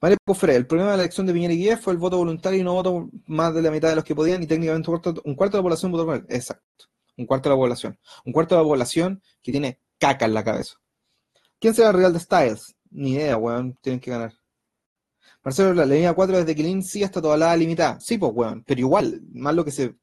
María 0.00 0.16
Cofre, 0.24 0.56
el 0.56 0.66
problema 0.66 0.92
de 0.92 0.96
la 0.96 1.02
elección 1.02 1.26
de 1.26 1.34
Piñera 1.34 1.52
y 1.52 1.58
Guía 1.58 1.76
fue 1.76 1.92
el 1.92 1.98
voto 1.98 2.16
voluntario 2.16 2.58
y 2.58 2.62
no 2.62 2.72
votó 2.72 3.10
más 3.26 3.54
de 3.54 3.60
la 3.60 3.70
mitad 3.70 3.90
de 3.90 3.96
los 3.96 4.04
que 4.04 4.14
podían 4.14 4.42
y 4.42 4.46
técnicamente 4.46 4.88
un 4.88 5.34
cuarto, 5.34 5.56
de 5.56 5.58
la 5.58 5.62
población 5.62 5.92
votó 5.92 6.06
por 6.06 6.16
él. 6.16 6.26
Exacto. 6.30 6.86
Un 7.18 7.26
cuarto 7.26 7.50
de 7.50 7.54
la 7.54 7.60
población. 7.60 7.98
Un 8.24 8.32
cuarto 8.32 8.54
de 8.54 8.62
la 8.62 8.66
población 8.66 9.22
que 9.42 9.52
tiene 9.52 9.78
caca 9.98 10.24
en 10.24 10.32
la 10.32 10.42
cabeza. 10.42 10.76
¿Quién 11.58 11.74
será 11.74 11.90
el 11.90 11.96
Real 11.96 12.12
de 12.14 12.20
Styles? 12.20 12.74
Ni 12.90 13.12
idea, 13.12 13.36
weón. 13.36 13.76
Tienen 13.82 14.00
que 14.00 14.10
ganar. 14.10 14.32
Marcelo, 15.44 15.74
la 15.74 15.84
línea 15.84 16.14
4 16.14 16.38
desde 16.38 16.54
Killing 16.54 16.82
sí 16.82 17.04
hasta 17.04 17.20
toda 17.20 17.36
la 17.36 17.54
limitada. 17.54 18.00
Sí, 18.00 18.16
pues, 18.16 18.32
weón. 18.34 18.64
Pero 18.66 18.80
igual, 18.80 19.20
más 19.32 19.54
lo 19.54 19.66
que 19.66 19.70
se. 19.70 19.96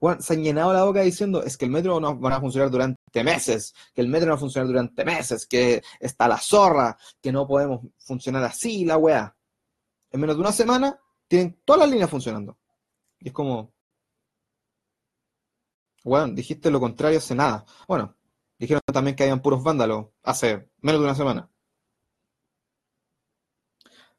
Weón, 0.00 0.22
se 0.22 0.34
han 0.34 0.44
llenado 0.44 0.72
la 0.72 0.84
boca 0.84 1.00
diciendo 1.00 1.42
es 1.42 1.56
que 1.56 1.64
el 1.64 1.72
metro 1.72 1.98
no 2.00 2.20
va 2.20 2.36
a 2.36 2.40
funcionar 2.40 2.70
durante 2.70 3.24
meses, 3.24 3.74
que 3.92 4.00
el 4.00 4.08
metro 4.08 4.26
no 4.26 4.32
va 4.32 4.36
a 4.36 4.40
funcionar 4.40 4.68
durante 4.68 5.04
meses, 5.04 5.46
que 5.46 5.82
está 5.98 6.28
la 6.28 6.38
zorra, 6.38 6.96
que 7.20 7.32
no 7.32 7.46
podemos 7.48 7.80
funcionar 7.98 8.44
así, 8.44 8.84
la 8.84 8.96
weá. 8.96 9.36
En 10.10 10.20
menos 10.20 10.36
de 10.36 10.40
una 10.42 10.52
semana 10.52 10.98
tienen 11.26 11.60
todas 11.64 11.80
las 11.80 11.90
líneas 11.90 12.10
funcionando. 12.10 12.58
Y 13.20 13.28
es 13.28 13.34
como, 13.34 13.74
weón, 16.04 16.34
dijiste 16.34 16.70
lo 16.70 16.80
contrario 16.80 17.18
hace 17.18 17.34
nada. 17.34 17.64
Bueno, 17.86 18.16
dijeron 18.58 18.82
también 18.92 19.16
que 19.16 19.24
habían 19.24 19.42
puros 19.42 19.62
vándalos 19.62 20.06
hace 20.22 20.70
menos 20.80 21.00
de 21.00 21.06
una 21.06 21.14
semana. 21.14 21.50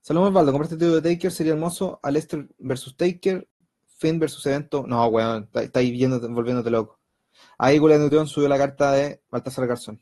Salomón 0.01 0.29
Osvaldo, 0.29 0.51
compraste 0.51 0.75
el 0.75 0.79
título 0.79 1.01
de 1.01 1.15
Taker, 1.15 1.31
sería 1.31 1.53
hermoso. 1.53 1.99
Alester 2.01 2.47
versus 2.57 2.95
Taker, 2.95 3.47
Finn 3.99 4.19
versus 4.19 4.45
evento. 4.47 4.85
No, 4.87 5.05
weón, 5.07 5.43
está, 5.45 5.63
está 5.63 5.79
ahí 5.79 5.91
viéndote, 5.91 6.27
volviéndote 6.27 6.71
loco. 6.71 6.99
Ahí 7.57 7.77
Julián 7.79 8.01
Newton 8.01 8.27
subió 8.27 8.49
la 8.49 8.57
carta 8.57 8.91
de 8.93 9.21
Baltasar 9.31 9.67
Garzón. 9.67 10.01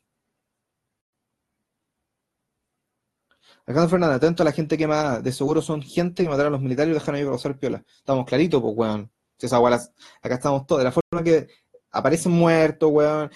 Alejandro 3.65 3.89
Fernández, 3.89 4.15
atento 4.17 4.43
a 4.43 4.45
la 4.45 4.51
gente 4.51 4.77
que 4.77 4.87
mata. 4.87 5.21
De 5.21 5.31
seguro 5.31 5.61
son 5.61 5.81
gente 5.81 6.23
que 6.23 6.29
mataron 6.29 6.53
a 6.53 6.55
los 6.55 6.61
militares 6.61 6.91
y 6.91 6.93
dejaron 6.93 7.15
ahí 7.21 7.25
pasar 7.25 7.57
piola. 7.59 7.83
Estamos 7.97 8.25
claritos, 8.25 8.61
pues, 8.61 8.73
weón. 8.75 9.11
Si 9.37 9.45
esa 9.45 9.59
las- 9.69 9.91
acá 10.21 10.35
estamos 10.35 10.65
todos. 10.65 10.79
De 10.79 10.85
la 10.85 10.91
forma 10.91 11.23
que 11.23 11.47
aparecen 11.91 12.31
muertos, 12.31 12.91
weón, 12.91 13.31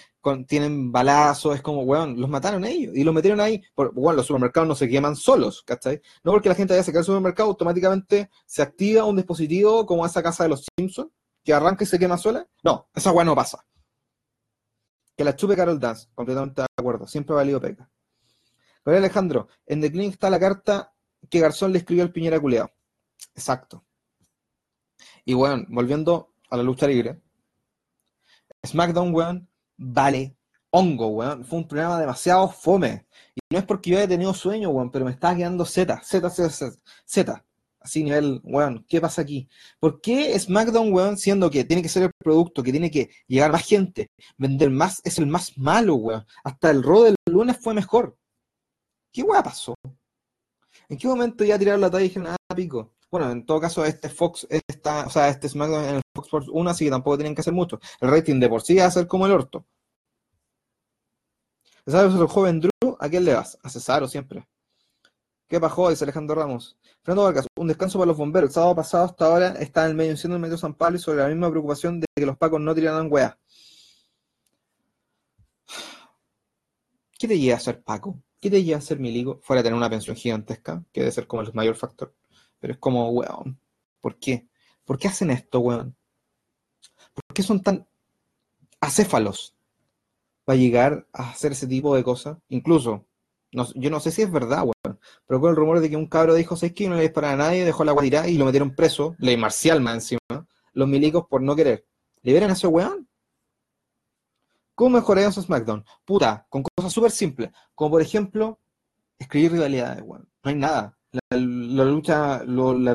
tienen 0.46 0.92
balazos, 0.92 1.56
es 1.56 1.62
como, 1.62 1.82
weón, 1.82 2.20
los 2.20 2.30
mataron 2.30 2.64
ellos 2.64 2.94
y 2.94 3.04
los 3.04 3.14
metieron 3.14 3.40
ahí. 3.40 3.62
Por, 3.74 3.92
weón, 3.94 4.16
los 4.16 4.26
supermercados 4.26 4.68
no 4.68 4.74
se 4.74 4.88
queman 4.88 5.16
solos, 5.16 5.62
¿cachai? 5.64 6.00
No 6.22 6.32
porque 6.32 6.48
la 6.48 6.54
gente 6.54 6.74
vaya 6.74 6.84
a 6.86 6.98
el 6.98 7.04
supermercado, 7.04 7.50
automáticamente 7.50 8.30
se 8.46 8.62
activa 8.62 9.04
un 9.04 9.16
dispositivo 9.16 9.86
como 9.86 10.06
esa 10.06 10.22
casa 10.22 10.44
de 10.44 10.50
los 10.50 10.66
Simpsons, 10.76 11.10
que 11.44 11.52
arranca 11.52 11.84
y 11.84 11.86
se 11.86 11.98
quema 11.98 12.18
sola. 12.18 12.46
No, 12.62 12.88
esa 12.94 13.12
weá 13.12 13.24
no 13.24 13.34
pasa. 13.34 13.64
Que 15.16 15.24
la 15.24 15.36
chupe 15.36 15.56
Carol 15.56 15.80
Dance, 15.80 16.08
completamente 16.14 16.62
de 16.62 16.66
acuerdo, 16.76 17.06
siempre 17.06 17.34
ha 17.34 17.36
valido 17.36 17.60
peca. 17.60 17.90
Gabriel 18.84 19.04
Alejandro, 19.04 19.48
en 19.66 19.80
The 19.80 19.90
Clinic 19.90 20.12
está 20.12 20.30
la 20.30 20.40
carta 20.40 20.94
que 21.30 21.40
Garzón 21.40 21.72
le 21.72 21.78
escribió 21.78 22.02
al 22.02 22.12
Piñera 22.12 22.40
culeado. 22.40 22.70
Exacto. 23.34 23.84
Y 25.24 25.34
bueno, 25.34 25.64
volviendo 25.68 26.34
a 26.50 26.56
la 26.56 26.62
lucha 26.62 26.86
libre, 26.86 27.20
SmackDown, 28.66 29.14
weón, 29.14 29.48
vale 29.76 30.36
hongo, 30.72 31.08
weón. 31.08 31.44
Fue 31.44 31.58
un 31.58 31.68
programa 31.68 32.00
demasiado 32.00 32.48
fome. 32.48 33.06
Y 33.34 33.40
no 33.50 33.58
es 33.58 33.64
porque 33.64 33.90
yo 33.90 33.98
haya 33.98 34.08
tenido 34.08 34.34
sueño, 34.34 34.70
weón, 34.70 34.90
pero 34.90 35.04
me 35.04 35.12
estaba 35.12 35.36
quedando 35.36 35.64
Z, 35.64 36.00
Z, 36.02 36.30
Z, 36.30 36.50
Z, 36.50 36.76
Z. 37.04 37.44
Así 37.80 38.04
nivel, 38.04 38.40
weón, 38.44 38.84
¿qué 38.88 39.00
pasa 39.00 39.22
aquí? 39.22 39.48
¿Por 39.80 40.00
qué 40.00 40.38
SmackDown, 40.38 40.92
weón, 40.92 41.16
siendo 41.18 41.50
que 41.50 41.64
tiene 41.64 41.82
que 41.82 41.88
ser 41.88 42.04
el 42.04 42.10
producto, 42.18 42.62
que 42.62 42.70
tiene 42.70 42.90
que 42.90 43.10
llegar 43.26 43.50
más 43.52 43.66
gente, 43.66 44.10
vender 44.38 44.70
más, 44.70 45.00
es 45.04 45.18
el 45.18 45.26
más 45.26 45.58
malo, 45.58 45.96
weón? 45.96 46.24
Hasta 46.44 46.70
el 46.70 46.82
Raw 46.82 47.02
del 47.02 47.16
lunes 47.26 47.58
fue 47.60 47.74
mejor. 47.74 48.16
¿Qué 49.12 49.22
weá 49.22 49.42
pasó? 49.42 49.74
¿En 50.88 50.96
qué 50.96 51.08
momento 51.08 51.44
ya 51.44 51.58
tiraron 51.58 51.80
la 51.80 51.90
talla 51.90 52.04
y 52.04 52.08
dijeron, 52.08 52.28
ah, 52.28 52.54
pico? 52.54 52.94
Bueno, 53.10 53.30
en 53.30 53.44
todo 53.44 53.60
caso, 53.60 53.84
este 53.84 54.08
Fox 54.08 54.46
está, 54.48 55.06
o 55.06 55.10
sea, 55.10 55.28
este 55.28 55.48
SmackDown 55.48 55.84
en 55.84 55.94
el 55.96 56.01
Fox 56.14 56.48
1, 56.48 56.70
así 56.70 56.84
que 56.84 56.90
tampoco 56.90 57.16
tienen 57.16 57.34
que 57.34 57.40
hacer 57.40 57.52
mucho. 57.52 57.80
El 58.00 58.10
rating 58.10 58.38
de 58.38 58.48
por 58.48 58.62
sí 58.62 58.76
va 58.76 58.86
a 58.86 58.90
ser 58.90 59.06
como 59.06 59.26
el 59.26 59.32
orto. 59.32 59.64
¿Sabes 61.86 62.14
el 62.14 62.26
joven 62.26 62.60
Drew? 62.60 62.96
¿A 63.00 63.08
quién 63.08 63.24
le 63.24 63.34
vas? 63.34 63.58
A 63.62 63.68
Cesaro 63.68 64.06
siempre. 64.06 64.46
¿Qué 65.48 65.60
pasó? 65.60 65.90
Dice 65.90 66.04
Alejandro 66.04 66.36
Ramos. 66.36 66.76
Fernando 67.02 67.24
Vargas, 67.24 67.46
un 67.56 67.66
descanso 67.66 67.98
para 67.98 68.08
los 68.08 68.16
bomberos. 68.16 68.50
El 68.50 68.54
sábado 68.54 68.76
pasado 68.76 69.04
hasta 69.04 69.26
ahora 69.26 69.48
está 69.58 69.84
en 69.84 69.90
el 69.90 69.96
medio 69.96 70.12
enciendo 70.12 70.36
el 70.36 70.42
metro 70.42 70.56
San 70.56 70.74
Pablo 70.74 70.96
y 70.96 71.00
sobre 71.00 71.18
la 71.18 71.28
misma 71.28 71.50
preocupación 71.50 72.00
de 72.00 72.06
que 72.14 72.26
los 72.26 72.36
pacos 72.38 72.60
no 72.60 72.74
tiraran 72.74 73.08
weá. 73.10 73.38
¿Qué 77.18 77.28
te 77.28 77.38
lleva 77.38 77.56
a 77.56 77.60
ser 77.60 77.82
Paco? 77.82 78.22
¿Qué 78.40 78.50
te 78.50 78.62
lleva 78.62 78.78
a 78.78 78.80
ser 78.80 78.98
milico? 78.98 79.40
Fuera 79.42 79.62
de 79.62 79.64
tener 79.64 79.76
una 79.76 79.90
pensión 79.90 80.16
gigantesca, 80.16 80.84
que 80.92 81.00
debe 81.00 81.12
ser 81.12 81.26
como 81.26 81.42
el 81.42 81.52
mayor 81.52 81.76
factor. 81.76 82.14
Pero 82.58 82.72
es 82.74 82.78
como, 82.78 83.10
weón, 83.10 83.60
¿por 84.00 84.18
qué? 84.18 84.48
¿Por 84.84 84.98
qué 84.98 85.08
hacen 85.08 85.30
esto, 85.30 85.60
weón? 85.60 85.96
¿Por 87.32 87.36
qué 87.36 87.42
son 87.44 87.62
tan 87.62 87.86
acéfalos 88.78 89.54
para 90.44 90.58
llegar 90.58 91.06
a 91.14 91.30
hacer 91.30 91.52
ese 91.52 91.66
tipo 91.66 91.96
de 91.96 92.04
cosas? 92.04 92.36
Incluso, 92.50 93.06
no, 93.52 93.66
yo 93.74 93.88
no 93.88 94.00
sé 94.00 94.10
si 94.10 94.20
es 94.20 94.30
verdad, 94.30 94.64
weón, 94.64 95.00
pero 95.26 95.40
con 95.40 95.48
el 95.48 95.56
rumor 95.56 95.80
de 95.80 95.88
que 95.88 95.96
un 95.96 96.08
cabro 96.08 96.34
dijo, 96.34 96.56
¿sabes 96.56 96.74
qué? 96.74 96.90
No 96.90 96.96
le 96.96 97.00
disparan 97.00 97.40
a 97.40 97.44
nadie, 97.44 97.64
dejó 97.64 97.84
la 97.84 97.92
agua 97.92 98.02
tirada 98.02 98.28
y 98.28 98.36
lo 98.36 98.44
metieron 98.44 98.74
preso, 98.74 99.16
ley 99.18 99.38
marcial 99.38 99.80
más 99.80 99.94
encima, 99.94 100.46
los 100.74 100.86
milicos 100.86 101.24
por 101.26 101.40
no 101.40 101.56
querer. 101.56 101.86
¿Liberan 102.20 102.50
a 102.50 102.52
ese 102.52 102.66
weón? 102.66 103.08
¿Cómo 104.74 104.90
mejoraríamos 104.98 105.38
a 105.38 105.42
SmackDown? 105.42 105.86
Puta, 106.04 106.46
con 106.50 106.62
cosas 106.76 106.92
súper 106.92 107.12
simples, 107.12 107.50
como 107.74 107.92
por 107.92 108.02
ejemplo, 108.02 108.60
escribir 109.18 109.52
rivalidades. 109.52 110.04
No 110.04 110.20
hay 110.42 110.54
nada. 110.54 110.98
La, 111.30 111.38
lucha, 111.38 112.44
lo- 112.44 112.74
la- 112.78 112.94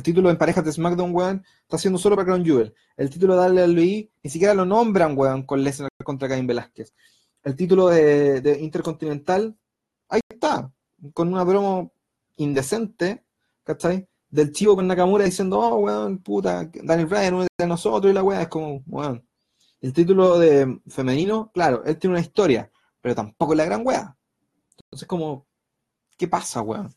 el 0.00 0.04
título 0.04 0.30
en 0.30 0.38
parejas 0.38 0.64
de 0.64 0.72
SmackDown, 0.72 1.14
weón, 1.14 1.44
está 1.60 1.76
siendo 1.76 1.98
solo 1.98 2.16
para 2.16 2.24
Crown 2.24 2.42
Jewel. 2.42 2.74
El 2.96 3.10
título 3.10 3.36
de 3.38 3.50
WWE 3.52 4.10
ni 4.22 4.30
siquiera 4.30 4.54
lo 4.54 4.64
nombran, 4.64 5.16
weón, 5.16 5.42
con 5.42 5.62
Lesnar 5.62 5.90
contra 6.02 6.26
Cain 6.26 6.46
Velázquez. 6.46 6.94
El 7.44 7.54
título 7.54 7.88
de, 7.88 8.58
Intercontinental, 8.62 9.54
ahí 10.08 10.20
está, 10.26 10.72
con 11.12 11.30
una 11.30 11.44
promo 11.44 11.92
indecente, 12.36 13.26
¿cachai? 13.62 14.08
Del 14.30 14.52
chivo 14.52 14.74
con 14.74 14.86
Nakamura 14.86 15.26
diciendo, 15.26 15.58
oh, 15.58 15.76
weón, 15.80 16.18
puta, 16.22 16.70
Daniel 16.82 17.06
Bryan, 17.06 17.34
uno 17.34 17.46
de 17.58 17.66
nosotros, 17.66 18.10
y 18.10 18.14
la 18.14 18.22
weá 18.22 18.40
es 18.40 18.48
como, 18.48 18.82
weón. 18.86 19.22
El 19.82 19.92
título 19.92 20.38
de 20.38 20.80
femenino, 20.88 21.50
claro, 21.52 21.84
él 21.84 21.98
tiene 21.98 22.14
una 22.14 22.24
historia, 22.24 22.70
pero 23.02 23.14
tampoco 23.14 23.52
es 23.52 23.58
la 23.58 23.66
gran 23.66 23.86
weá. 23.86 24.16
Entonces, 24.84 25.06
como, 25.06 25.46
¿qué 26.16 26.26
pasa, 26.26 26.62
weón? 26.62 26.94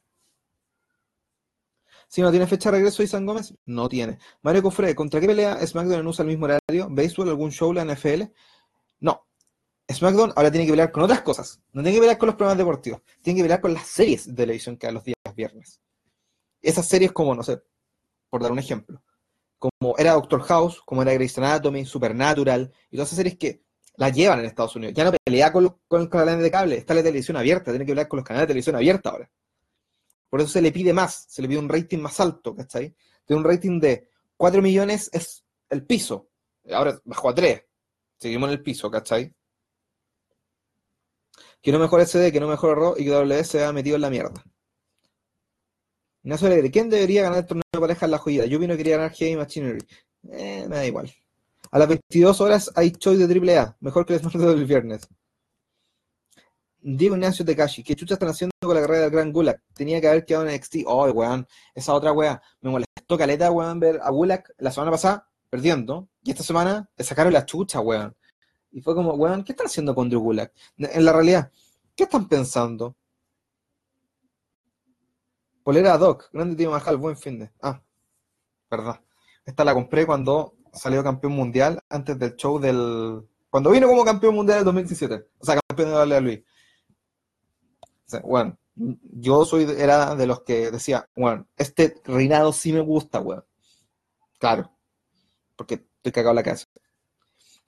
Si 2.14 2.22
no 2.22 2.30
tiene 2.30 2.46
fecha 2.46 2.70
de 2.70 2.78
regreso 2.78 3.02
Isan 3.02 3.26
Gómez, 3.26 3.56
no 3.66 3.90
tiene. 3.90 4.20
Mario 4.44 4.62
Cofre, 4.62 4.94
¿contra 4.94 5.20
qué 5.20 5.26
pelea 5.26 5.66
SmackDown 5.66 6.06
usa 6.06 6.22
el 6.22 6.30
mismo 6.30 6.46
horario? 6.46 6.88
¿Béisbol, 6.92 7.28
algún 7.28 7.52
show, 7.52 7.74
la 7.74 7.84
NFL? 7.84 8.26
No. 9.00 9.26
SmackDown 9.92 10.32
ahora 10.36 10.52
tiene 10.52 10.68
que 10.68 10.74
pelear 10.74 10.92
con 10.92 11.02
otras 11.02 11.24
cosas. 11.24 11.60
No 11.72 11.82
tiene 11.82 11.96
que 11.96 12.02
pelear 12.02 12.20
con 12.20 12.28
los 12.28 12.36
programas 12.36 12.60
deportivos. 12.60 13.02
Tiene 13.24 13.38
que 13.38 13.44
pelear 13.46 13.62
con 13.62 13.74
las 13.74 13.88
series 13.88 14.28
de 14.28 14.36
televisión 14.36 14.78
que 14.78 14.86
dan 14.86 14.94
los 14.94 15.04
días 15.04 15.16
viernes. 15.36 15.82
Esas 16.62 16.88
series 16.88 17.12
como, 17.12 17.34
no 17.34 17.42
sé, 17.42 17.64
por 18.30 18.44
dar 18.44 18.52
un 18.52 18.60
ejemplo, 18.60 19.02
como 19.58 19.98
era 19.98 20.14
Doctor 20.14 20.44
House, 20.44 20.84
como 20.86 21.02
era 21.02 21.14
Grey's 21.14 21.36
Anatomy, 21.40 21.84
Supernatural, 21.84 22.72
y 22.92 22.96
todas 22.96 23.10
esas 23.10 23.18
series 23.18 23.40
que 23.40 23.64
la 23.96 24.10
llevan 24.10 24.38
en 24.38 24.46
Estados 24.46 24.76
Unidos. 24.76 24.94
Ya 24.94 25.04
no 25.04 25.14
pelea 25.26 25.52
con, 25.52 25.64
los, 25.64 25.74
con 25.88 26.02
el 26.04 26.10
canal 26.10 26.40
de 26.40 26.52
cable, 26.52 26.78
está 26.78 26.94
la 26.94 27.02
televisión 27.02 27.38
abierta, 27.38 27.72
tiene 27.72 27.88
que 27.88 27.92
pelear 27.94 28.08
con 28.08 28.18
los 28.18 28.24
canales 28.24 28.44
de 28.44 28.52
televisión 28.52 28.76
abierta 28.76 29.10
ahora. 29.10 29.32
Por 30.34 30.42
eso 30.42 30.50
se 30.50 30.64
le 30.64 30.72
pide 30.72 30.94
más, 30.94 31.28
se 31.30 31.44
le 31.44 31.48
pide 31.48 31.60
un 31.60 31.70
rating 31.70 32.00
más 32.00 32.20
alto, 32.20 32.56
¿cachai? 32.56 32.96
De 33.28 33.36
un 33.36 33.44
rating 33.44 33.80
de 33.80 34.10
4 34.36 34.64
millones 34.64 35.08
es 35.14 35.46
el 35.70 35.86
piso. 35.86 36.32
Ahora 36.72 37.00
bajó 37.06 37.30
a 37.30 37.36
3. 37.36 37.64
Seguimos 38.18 38.48
en 38.48 38.54
el 38.54 38.64
piso, 38.64 38.90
¿cachai? 38.90 39.32
Que 41.62 41.72
no 41.72 41.78
mejore 41.78 42.08
SD, 42.08 42.32
que 42.32 42.40
no 42.40 42.48
mejore 42.48 42.74
RAW 42.74 42.96
y 42.98 43.04
que 43.04 43.12
WS 43.12 43.48
se 43.48 43.64
ha 43.64 43.72
metido 43.72 43.96
en 43.96 44.02
la 44.02 44.10
mierda. 44.10 44.44
Ignacio 46.24 46.48
Alegre, 46.48 46.72
¿quién 46.72 46.90
debería 46.90 47.22
ganar 47.22 47.38
el 47.38 47.46
torneo 47.46 47.64
de 47.72 47.80
pareja 47.80 48.06
en 48.06 48.12
la 48.12 48.18
joyita? 48.18 48.48
Yo 48.48 48.58
vino 48.58 48.76
quería 48.76 48.98
ganar 48.98 49.12
Heavy 49.12 49.36
Machinery. 49.36 49.86
Eh, 50.32 50.66
me 50.68 50.78
da 50.78 50.86
igual. 50.88 51.14
A 51.70 51.78
las 51.78 51.88
22 51.88 52.42
horas 52.42 52.72
hay 52.74 52.90
choice 52.90 53.28
de 53.28 53.56
AAA, 53.56 53.78
mejor 53.82 54.04
que 54.08 54.16
el 54.16 54.20
SmackDown 54.22 54.56
del 54.56 54.66
viernes. 54.66 55.08
Diego 56.86 57.16
Ignacio 57.16 57.46
Tekashi, 57.46 57.82
¿qué 57.82 57.96
chucha 57.96 58.16
están 58.16 58.30
haciendo 58.30 58.52
con 58.62 58.76
la 58.76 58.82
carrera 58.82 59.04
del 59.04 59.12
Gran 59.12 59.32
Gulag? 59.32 59.62
Tenía 59.74 60.02
que 60.02 60.08
haber 60.10 60.26
quedado 60.26 60.46
en 60.46 60.54
NXT. 60.54 60.80
Oh, 60.86 61.10
weón, 61.12 61.48
esa 61.74 61.94
otra 61.94 62.12
weá. 62.12 62.42
Me 62.60 62.70
molestó 62.70 63.18
caleta, 63.18 63.50
weón, 63.52 63.80
ver 63.80 64.02
a 64.04 64.10
Gulag 64.10 64.44
la 64.58 64.70
semana 64.70 64.92
pasada 64.92 65.30
perdiendo. 65.50 66.10
Y 66.24 66.32
esta 66.32 66.44
semana 66.44 66.90
le 66.98 67.06
sacaron 67.06 67.32
la 67.32 67.46
chucha, 67.46 67.80
weón. 67.80 68.14
Y 68.72 68.82
fue 68.82 68.96
como, 68.96 69.14
weón, 69.14 69.46
¿qué 69.46 69.54
están 69.54 69.68
haciendo 69.68 69.96
con 69.96 70.10
Drew 70.10 70.20
Gulag? 70.20 70.52
En 70.78 71.06
la 71.06 71.14
realidad, 71.14 71.52
¿qué 71.96 72.04
están 72.04 72.28
pensando? 72.28 72.98
Polera 75.64 75.98
Doc, 75.98 76.30
grande 76.34 76.58
tío 76.58 76.70
Majal, 76.70 76.98
buen 76.98 77.16
fin 77.16 77.40
de. 77.40 77.50
Ah, 77.62 77.82
verdad. 78.70 79.00
Esta 79.46 79.64
la 79.64 79.74
compré 79.74 80.06
cuando 80.06 80.56
salió 80.74 81.02
campeón 81.02 81.32
mundial, 81.32 81.80
antes 81.88 82.20
del 82.20 82.36
show 82.36 82.60
del. 82.60 83.26
Cuando 83.50 83.72
vino 83.72 83.88
como 83.88 84.04
campeón 84.04 84.36
mundial 84.36 84.60
en 84.60 84.66
2017. 84.66 85.28
O 85.40 85.46
sea, 85.46 85.58
campeón 85.70 85.90
de 85.90 85.96
WWE. 85.96 86.44
O 86.44 86.53
bueno, 88.22 88.58
yo 88.76 89.46
soy, 89.46 89.64
era 89.78 90.16
de 90.16 90.28
los 90.28 90.42
que 90.42 90.72
decía, 90.72 91.08
bueno, 91.16 91.48
este 91.58 91.96
reinado 92.06 92.54
sí 92.54 92.74
me 92.74 92.82
gusta, 92.82 93.20
weón. 93.20 93.44
Claro. 94.40 94.72
Porque 95.56 95.86
estoy 95.98 96.12
cagado 96.12 96.32
en 96.32 96.36
la 96.38 96.44
casa. 96.44 96.68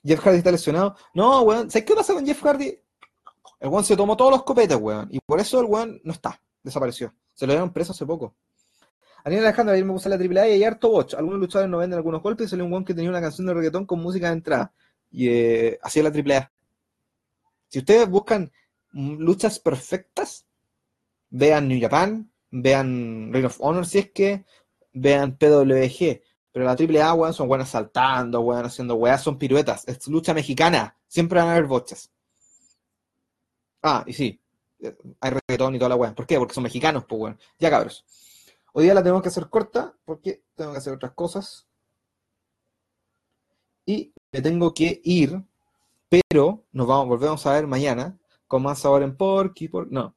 Jeff 0.04 0.20
Hardy 0.20 0.38
está 0.38 0.52
lesionado. 0.52 0.96
No, 1.14 1.42
weón. 1.42 1.70
¿Sabes 1.70 1.86
qué 1.86 1.94
pasa 1.94 2.14
con 2.14 2.26
Jeff 2.26 2.42
Hardy? 2.42 2.78
El 3.60 3.68
weón 3.68 3.84
se 3.84 3.96
tomó 3.96 4.16
todos 4.16 4.30
los 4.30 4.42
copetes, 4.42 4.76
weón. 4.76 5.08
Y 5.10 5.20
por 5.20 5.40
eso 5.40 5.60
el 5.60 5.66
weón 5.66 6.00
no 6.04 6.12
está. 6.12 6.40
Desapareció. 6.62 7.14
Se 7.34 7.46
lo 7.46 7.52
dieron 7.52 7.72
preso 7.72 7.92
hace 7.92 8.04
poco. 8.04 8.34
Daniel 9.24 9.44
Alejandro, 9.44 9.74
ayer 9.74 9.84
me 9.84 9.92
puse 9.92 10.08
la 10.08 10.16
AAA 10.16 10.48
y 10.48 10.52
hay 10.52 10.64
harto 10.64 10.88
watch. 10.88 11.14
Algunos 11.14 11.40
luchadores 11.40 11.68
no 11.68 11.78
venden 11.78 11.96
algunos 11.96 12.22
golpes 12.22 12.46
y 12.46 12.50
salió 12.50 12.64
un 12.64 12.70
guan 12.70 12.84
que 12.84 12.94
tenía 12.94 13.10
una 13.10 13.20
canción 13.20 13.46
de 13.46 13.54
reggaetón 13.54 13.84
con 13.84 14.00
música 14.00 14.28
de 14.28 14.34
entrada. 14.34 14.72
Y 15.10 15.28
eh, 15.28 15.78
así 15.82 15.98
es 15.98 16.04
la 16.04 16.10
AAA. 16.10 16.52
Si 17.68 17.80
ustedes 17.80 18.08
buscan 18.08 18.52
luchas 18.96 19.58
perfectas, 19.58 20.46
vean 21.30 21.68
New 21.68 21.80
Japan, 21.80 22.30
vean 22.50 23.30
Ring 23.32 23.44
of 23.44 23.60
Honor 23.60 23.86
si 23.86 23.98
es 23.98 24.10
que, 24.10 24.44
vean 24.92 25.36
PWG. 25.36 26.22
Pero 26.52 26.64
la 26.64 26.72
AAA, 26.72 27.14
weón, 27.14 27.34
son 27.34 27.48
buenas 27.48 27.68
saltando, 27.68 28.40
weón, 28.40 28.64
haciendo 28.64 28.94
weas, 28.94 29.22
son 29.22 29.38
piruetas. 29.38 29.86
Es 29.86 30.06
lucha 30.08 30.32
mexicana. 30.32 30.96
Siempre 31.06 31.38
van 31.38 31.48
a 31.48 31.52
haber 31.52 31.66
bochas. 31.66 32.10
Ah, 33.82 34.02
y 34.06 34.14
sí, 34.14 34.40
hay 35.20 35.30
reggaetón 35.30 35.74
y 35.74 35.78
toda 35.78 35.90
la 35.90 35.96
weá. 35.96 36.14
¿Por 36.14 36.26
qué? 36.26 36.38
Porque 36.38 36.54
son 36.54 36.64
mexicanos, 36.64 37.04
pues 37.04 37.20
weón. 37.20 37.38
Ya 37.58 37.70
cabros. 37.70 38.04
Hoy 38.72 38.84
día 38.84 38.94
la 38.94 39.02
tenemos 39.02 39.22
que 39.22 39.28
hacer 39.28 39.48
corta 39.50 39.94
porque 40.04 40.42
tengo 40.54 40.72
que 40.72 40.78
hacer 40.78 40.94
otras 40.94 41.12
cosas. 41.12 41.66
Y 43.84 44.12
me 44.32 44.40
tengo 44.40 44.72
que 44.72 45.00
ir, 45.04 45.42
pero 46.08 46.64
nos 46.72 46.86
vamos, 46.86 47.08
volvemos 47.08 47.46
a 47.46 47.52
ver 47.52 47.66
mañana 47.66 48.18
con 48.46 48.62
más 48.62 48.80
sabor 48.80 49.02
en 49.02 49.16
Porky. 49.16 49.68
Por... 49.68 49.90
No. 49.90 50.16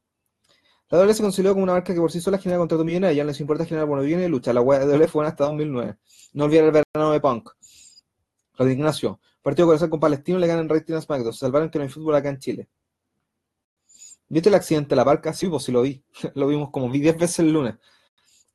La 0.89 0.97
doble 0.97 1.13
se 1.13 1.21
consideró 1.21 1.53
como 1.53 1.63
una 1.63 1.73
marca 1.73 1.93
que 1.93 1.99
por 1.99 2.11
sí 2.11 2.19
sola 2.19 2.37
genera 2.37 2.57
contrato 2.57 2.83
millonario. 2.83 3.15
Ya 3.15 3.23
no 3.23 3.27
les 3.29 3.39
importa 3.39 3.65
generar 3.65 3.87
buenos 3.87 4.05
bienes 4.05 4.23
de 4.23 4.29
lucha. 4.29 4.53
La 4.53 4.61
doble 4.61 5.07
fue 5.07 5.25
hasta 5.25 5.45
2009. 5.45 5.97
No 6.33 6.45
olviden 6.45 6.65
el 6.65 6.71
verano 6.71 7.11
de 7.11 7.19
Punk. 7.19 7.49
La 8.57 8.71
Ignacio. 8.71 9.19
Partido 9.41 9.67
corazón 9.67 9.89
con 9.89 9.99
Palestino 9.99 10.37
le 10.37 10.47
ganan 10.47 10.67
rating 10.67 10.95
a 10.95 11.01
SmackDown. 11.01 11.33
Se 11.33 11.39
salvaron 11.39 11.69
que 11.69 11.79
no 11.79 11.83
hay 11.83 11.89
fútbol 11.89 12.15
acá 12.15 12.29
en 12.29 12.39
Chile. 12.39 12.69
¿Viste 14.27 14.49
el 14.49 14.55
accidente 14.55 14.89
de 14.89 14.95
la 14.97 15.05
parca? 15.05 15.33
Sí, 15.33 15.47
pues 15.47 15.63
sí 15.63 15.71
lo 15.71 15.81
vi. 15.81 16.03
lo 16.35 16.47
vimos 16.47 16.69
como 16.71 16.89
vi 16.89 16.99
10 16.99 17.17
veces 17.17 17.39
el 17.39 17.51
lunes. 17.51 17.75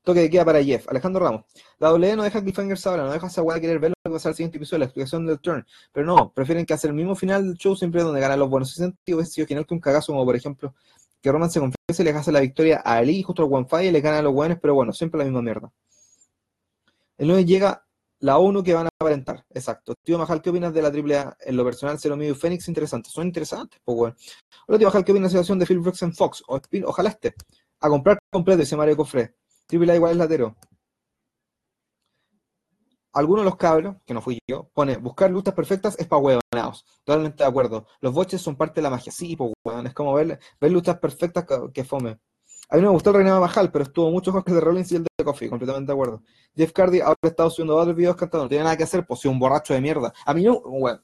Toque 0.04 0.20
de 0.20 0.30
queda 0.30 0.44
para 0.44 0.62
Jeff. 0.62 0.86
Alejandro 0.88 1.24
Ramos. 1.24 1.44
La 1.78 1.88
W 1.88 2.14
no 2.16 2.22
deja 2.24 2.42
Cliffhangers 2.42 2.86
ahora, 2.86 3.04
no 3.04 3.12
deja 3.12 3.26
esa 3.26 3.42
weá 3.42 3.58
querer 3.58 3.78
ver 3.78 3.90
lo 3.90 3.94
que 4.04 4.10
va 4.10 4.16
a 4.18 4.20
ser 4.20 4.30
el 4.30 4.36
siguiente 4.36 4.58
episodio, 4.58 4.80
la 4.80 4.84
explicación 4.84 5.26
del 5.26 5.40
turn. 5.40 5.66
Pero 5.92 6.06
no, 6.06 6.30
prefieren 6.30 6.66
que 6.66 6.74
hacer 6.74 6.90
el 6.90 6.96
mismo 6.96 7.14
final 7.14 7.46
del 7.46 7.56
show 7.56 7.74
siempre 7.74 8.02
donde 8.02 8.20
ganan 8.20 8.38
los 8.38 8.50
buenos. 8.50 8.70
Se 8.70 8.76
sentido 8.76 9.18
vestido 9.18 9.46
genial 9.46 9.66
que 9.66 9.72
un 9.72 9.80
cagazo, 9.80 10.12
como 10.12 10.26
por 10.26 10.36
ejemplo, 10.36 10.74
que 11.22 11.32
Roman 11.32 11.50
se 11.50 11.58
confiese 11.58 12.02
y 12.02 12.04
le 12.04 12.10
hace 12.10 12.30
la 12.30 12.40
victoria 12.40 12.82
a 12.84 12.96
Ali, 12.96 13.22
justo 13.22 13.42
al 13.42 13.48
One 13.50 13.66
Fire 13.66 13.86
y 13.86 13.90
le 13.90 14.02
gana 14.02 14.18
a 14.18 14.22
los 14.22 14.34
buenos, 14.34 14.58
pero 14.60 14.74
bueno, 14.74 14.92
siempre 14.92 15.16
la 15.16 15.24
misma 15.24 15.40
mierda. 15.40 15.72
El 17.16 17.28
9 17.28 17.46
llega 17.46 17.86
la 18.20 18.36
ONU 18.36 18.62
que 18.62 18.74
van 18.74 18.86
a 18.86 18.90
aparentar. 19.00 19.46
Exacto. 19.54 19.94
Tío 20.02 20.18
Majal, 20.18 20.42
¿qué 20.42 20.50
opinas 20.50 20.74
de 20.74 20.82
la 20.82 20.88
AAA? 20.88 21.36
En 21.40 21.56
lo 21.56 21.64
personal, 21.64 21.98
Cero 21.98 22.16
Medio 22.16 22.32
y 22.32 22.36
Fénix, 22.36 22.68
interesantes. 22.68 23.10
Son 23.10 23.26
interesantes, 23.26 23.80
pues 23.82 23.96
bueno. 23.96 24.16
Hola, 24.66 24.78
tío 24.78 24.88
Majal, 24.88 25.02
¿qué 25.02 25.12
opinas 25.12 25.32
de 25.32 25.38
la 25.38 25.42
situación 25.42 25.58
de 25.58 25.66
Phil 25.66 25.78
Brooks 25.78 26.02
en 26.02 26.12
Fox? 26.12 26.42
ojalá 26.46 27.08
esté. 27.08 27.34
A 27.80 27.88
comprar 27.88 28.18
completo, 28.30 28.60
dice 28.60 28.76
Mario 28.76 28.96
Cofre. 28.96 29.34
AAA 29.68 29.96
igual 29.96 30.12
es 30.12 30.18
latero 30.18 30.56
algunos 33.14 33.44
de 33.44 33.50
los 33.50 33.56
cabros, 33.56 33.96
que 34.04 34.12
no 34.12 34.20
fui 34.20 34.38
yo, 34.46 34.68
pone, 34.74 34.96
buscar 34.96 35.30
luchas 35.30 35.54
perfectas 35.54 35.96
es 35.98 36.06
para 36.06 36.20
huevonados. 36.20 36.84
Totalmente 37.04 37.44
de 37.44 37.48
acuerdo. 37.48 37.86
Los 38.00 38.12
boches 38.12 38.42
son 38.42 38.56
parte 38.56 38.80
de 38.80 38.82
la 38.82 38.90
magia. 38.90 39.12
Sí, 39.12 39.36
pues 39.36 39.52
huevón, 39.64 39.86
es 39.86 39.94
como 39.94 40.12
ver, 40.14 40.38
ver 40.60 40.72
luchas 40.72 40.98
perfectas 40.98 41.46
que, 41.72 41.84
fome. 41.84 42.18
A 42.68 42.76
mí 42.76 42.82
me 42.82 42.88
gustó 42.88 43.10
el 43.10 43.16
reinado 43.16 43.40
Bajal, 43.40 43.70
pero 43.70 43.84
estuvo 43.84 44.10
mucho 44.10 44.32
mejor 44.32 44.44
que 44.44 44.52
de 44.52 44.60
Rollins 44.60 44.90
y 44.90 44.96
el 44.96 45.04
de 45.04 45.24
Coffee, 45.24 45.48
completamente 45.48 45.86
de 45.86 45.92
acuerdo. 45.92 46.22
Jeff 46.56 46.72
Cardi 46.72 47.00
ahora 47.00 47.16
estado 47.22 47.50
subiendo 47.50 47.76
varios 47.76 47.96
videos 47.96 48.16
cantando, 48.16 48.44
no 48.44 48.48
tiene 48.48 48.64
nada 48.64 48.76
que 48.76 48.82
hacer, 48.82 49.06
pues 49.06 49.20
si 49.20 49.28
un 49.28 49.38
borracho 49.38 49.74
de 49.74 49.80
mierda. 49.80 50.12
A 50.26 50.34
mí 50.34 50.42
no, 50.42 50.60
bueno, 50.60 51.00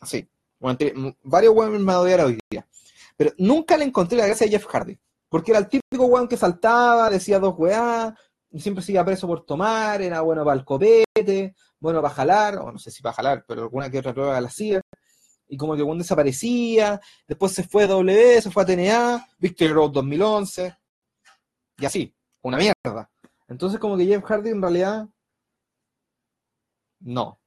así. 0.00 0.28
Bueno, 0.58 0.78
varios 1.22 1.54
huevos 1.54 1.78
me 1.78 1.94
odiaron 1.94 2.26
hoy 2.26 2.38
día. 2.50 2.66
Pero 3.16 3.32
nunca 3.38 3.76
le 3.76 3.84
encontré 3.84 4.18
la 4.18 4.26
gracia 4.26 4.46
a 4.46 4.50
Jeff 4.50 4.66
Hardy. 4.66 4.98
Porque 5.34 5.50
era 5.50 5.58
el 5.58 5.68
típico 5.68 6.04
hueón 6.04 6.28
que 6.28 6.36
saltaba, 6.36 7.10
decía 7.10 7.40
dos 7.40 7.56
weá, 7.58 8.14
siempre 8.56 8.84
se 8.84 9.02
preso 9.02 9.26
por 9.26 9.44
tomar, 9.44 10.00
era 10.00 10.20
bueno 10.20 10.44
para 10.44 10.56
el 10.56 10.64
copete, 10.64 11.56
bueno 11.80 12.00
para 12.00 12.14
jalar, 12.14 12.58
o 12.58 12.70
no 12.70 12.78
sé 12.78 12.92
si 12.92 13.02
para 13.02 13.16
jalar, 13.16 13.44
pero 13.44 13.62
alguna 13.62 13.90
que 13.90 13.98
otra 13.98 14.14
prueba 14.14 14.40
la 14.40 14.46
hacía, 14.46 14.80
y 15.48 15.56
como 15.56 15.74
que 15.74 15.82
cuando 15.82 16.04
desaparecía, 16.04 17.00
después 17.26 17.50
se 17.50 17.64
fue 17.64 17.82
a 17.82 17.88
W, 17.88 18.42
se 18.42 18.50
fue 18.52 18.62
a 18.62 18.66
TNA, 18.66 19.26
Victory 19.40 19.72
Road 19.72 19.90
2011, 19.90 20.76
y 21.78 21.84
así, 21.84 22.14
una 22.42 22.56
mierda. 22.56 23.10
Entonces 23.48 23.80
como 23.80 23.96
que 23.96 24.06
Jeff 24.06 24.22
Hardy 24.22 24.50
en 24.50 24.62
realidad, 24.62 25.08
no. 27.00 27.40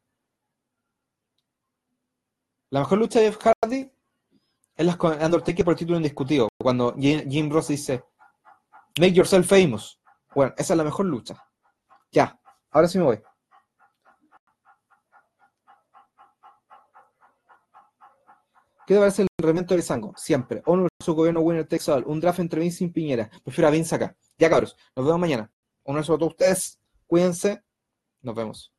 La 2.70 2.82
mejor 2.82 2.98
lucha 2.98 3.22
de 3.22 3.32
Jeff 3.32 3.40
Hardy 3.42 3.90
es 4.76 4.86
la 4.86 4.98
con 4.98 5.14
Undertaker 5.14 5.64
por 5.64 5.76
título 5.78 5.96
indiscutido, 5.96 6.50
cuando 6.68 6.94
Jim 6.98 7.50
Ross 7.50 7.70
dice, 7.70 8.04
make 9.00 9.14
yourself 9.14 9.48
famous. 9.48 10.02
Bueno, 10.36 10.54
esa 10.58 10.74
es 10.74 10.78
la 10.78 10.84
mejor 10.84 11.06
lucha. 11.06 11.42
Ya, 12.12 12.38
ahora 12.72 12.90
sí 12.90 12.98
me 12.98 13.06
voy. 13.06 13.22
¿Qué 18.86 18.96
te 18.96 19.00
parece 19.00 19.22
el 19.22 19.28
revento 19.42 19.78
de 19.78 19.82
Sango? 19.82 20.14
Siempre. 20.18 20.62
Honor 20.66 20.90
su 21.02 21.16
gobierno 21.16 21.40
winner 21.40 21.66
takes 21.66 21.90
Un 22.06 22.20
draft 22.20 22.40
entre 22.40 22.60
Vince 22.60 22.84
y 22.84 22.90
Piñera. 22.90 23.30
Prefiero 23.46 23.70
a 23.70 23.72
Vince 23.72 23.96
acá. 23.96 24.18
Ya 24.38 24.50
cabros, 24.50 24.76
nos 24.94 25.06
vemos 25.06 25.22
mañana. 25.22 25.50
Un 25.86 25.96
abrazo 25.96 26.16
a 26.16 26.18
todos 26.18 26.34
ustedes. 26.34 26.82
Cuídense. 27.06 27.64
Nos 28.22 28.36
vemos. 28.36 28.77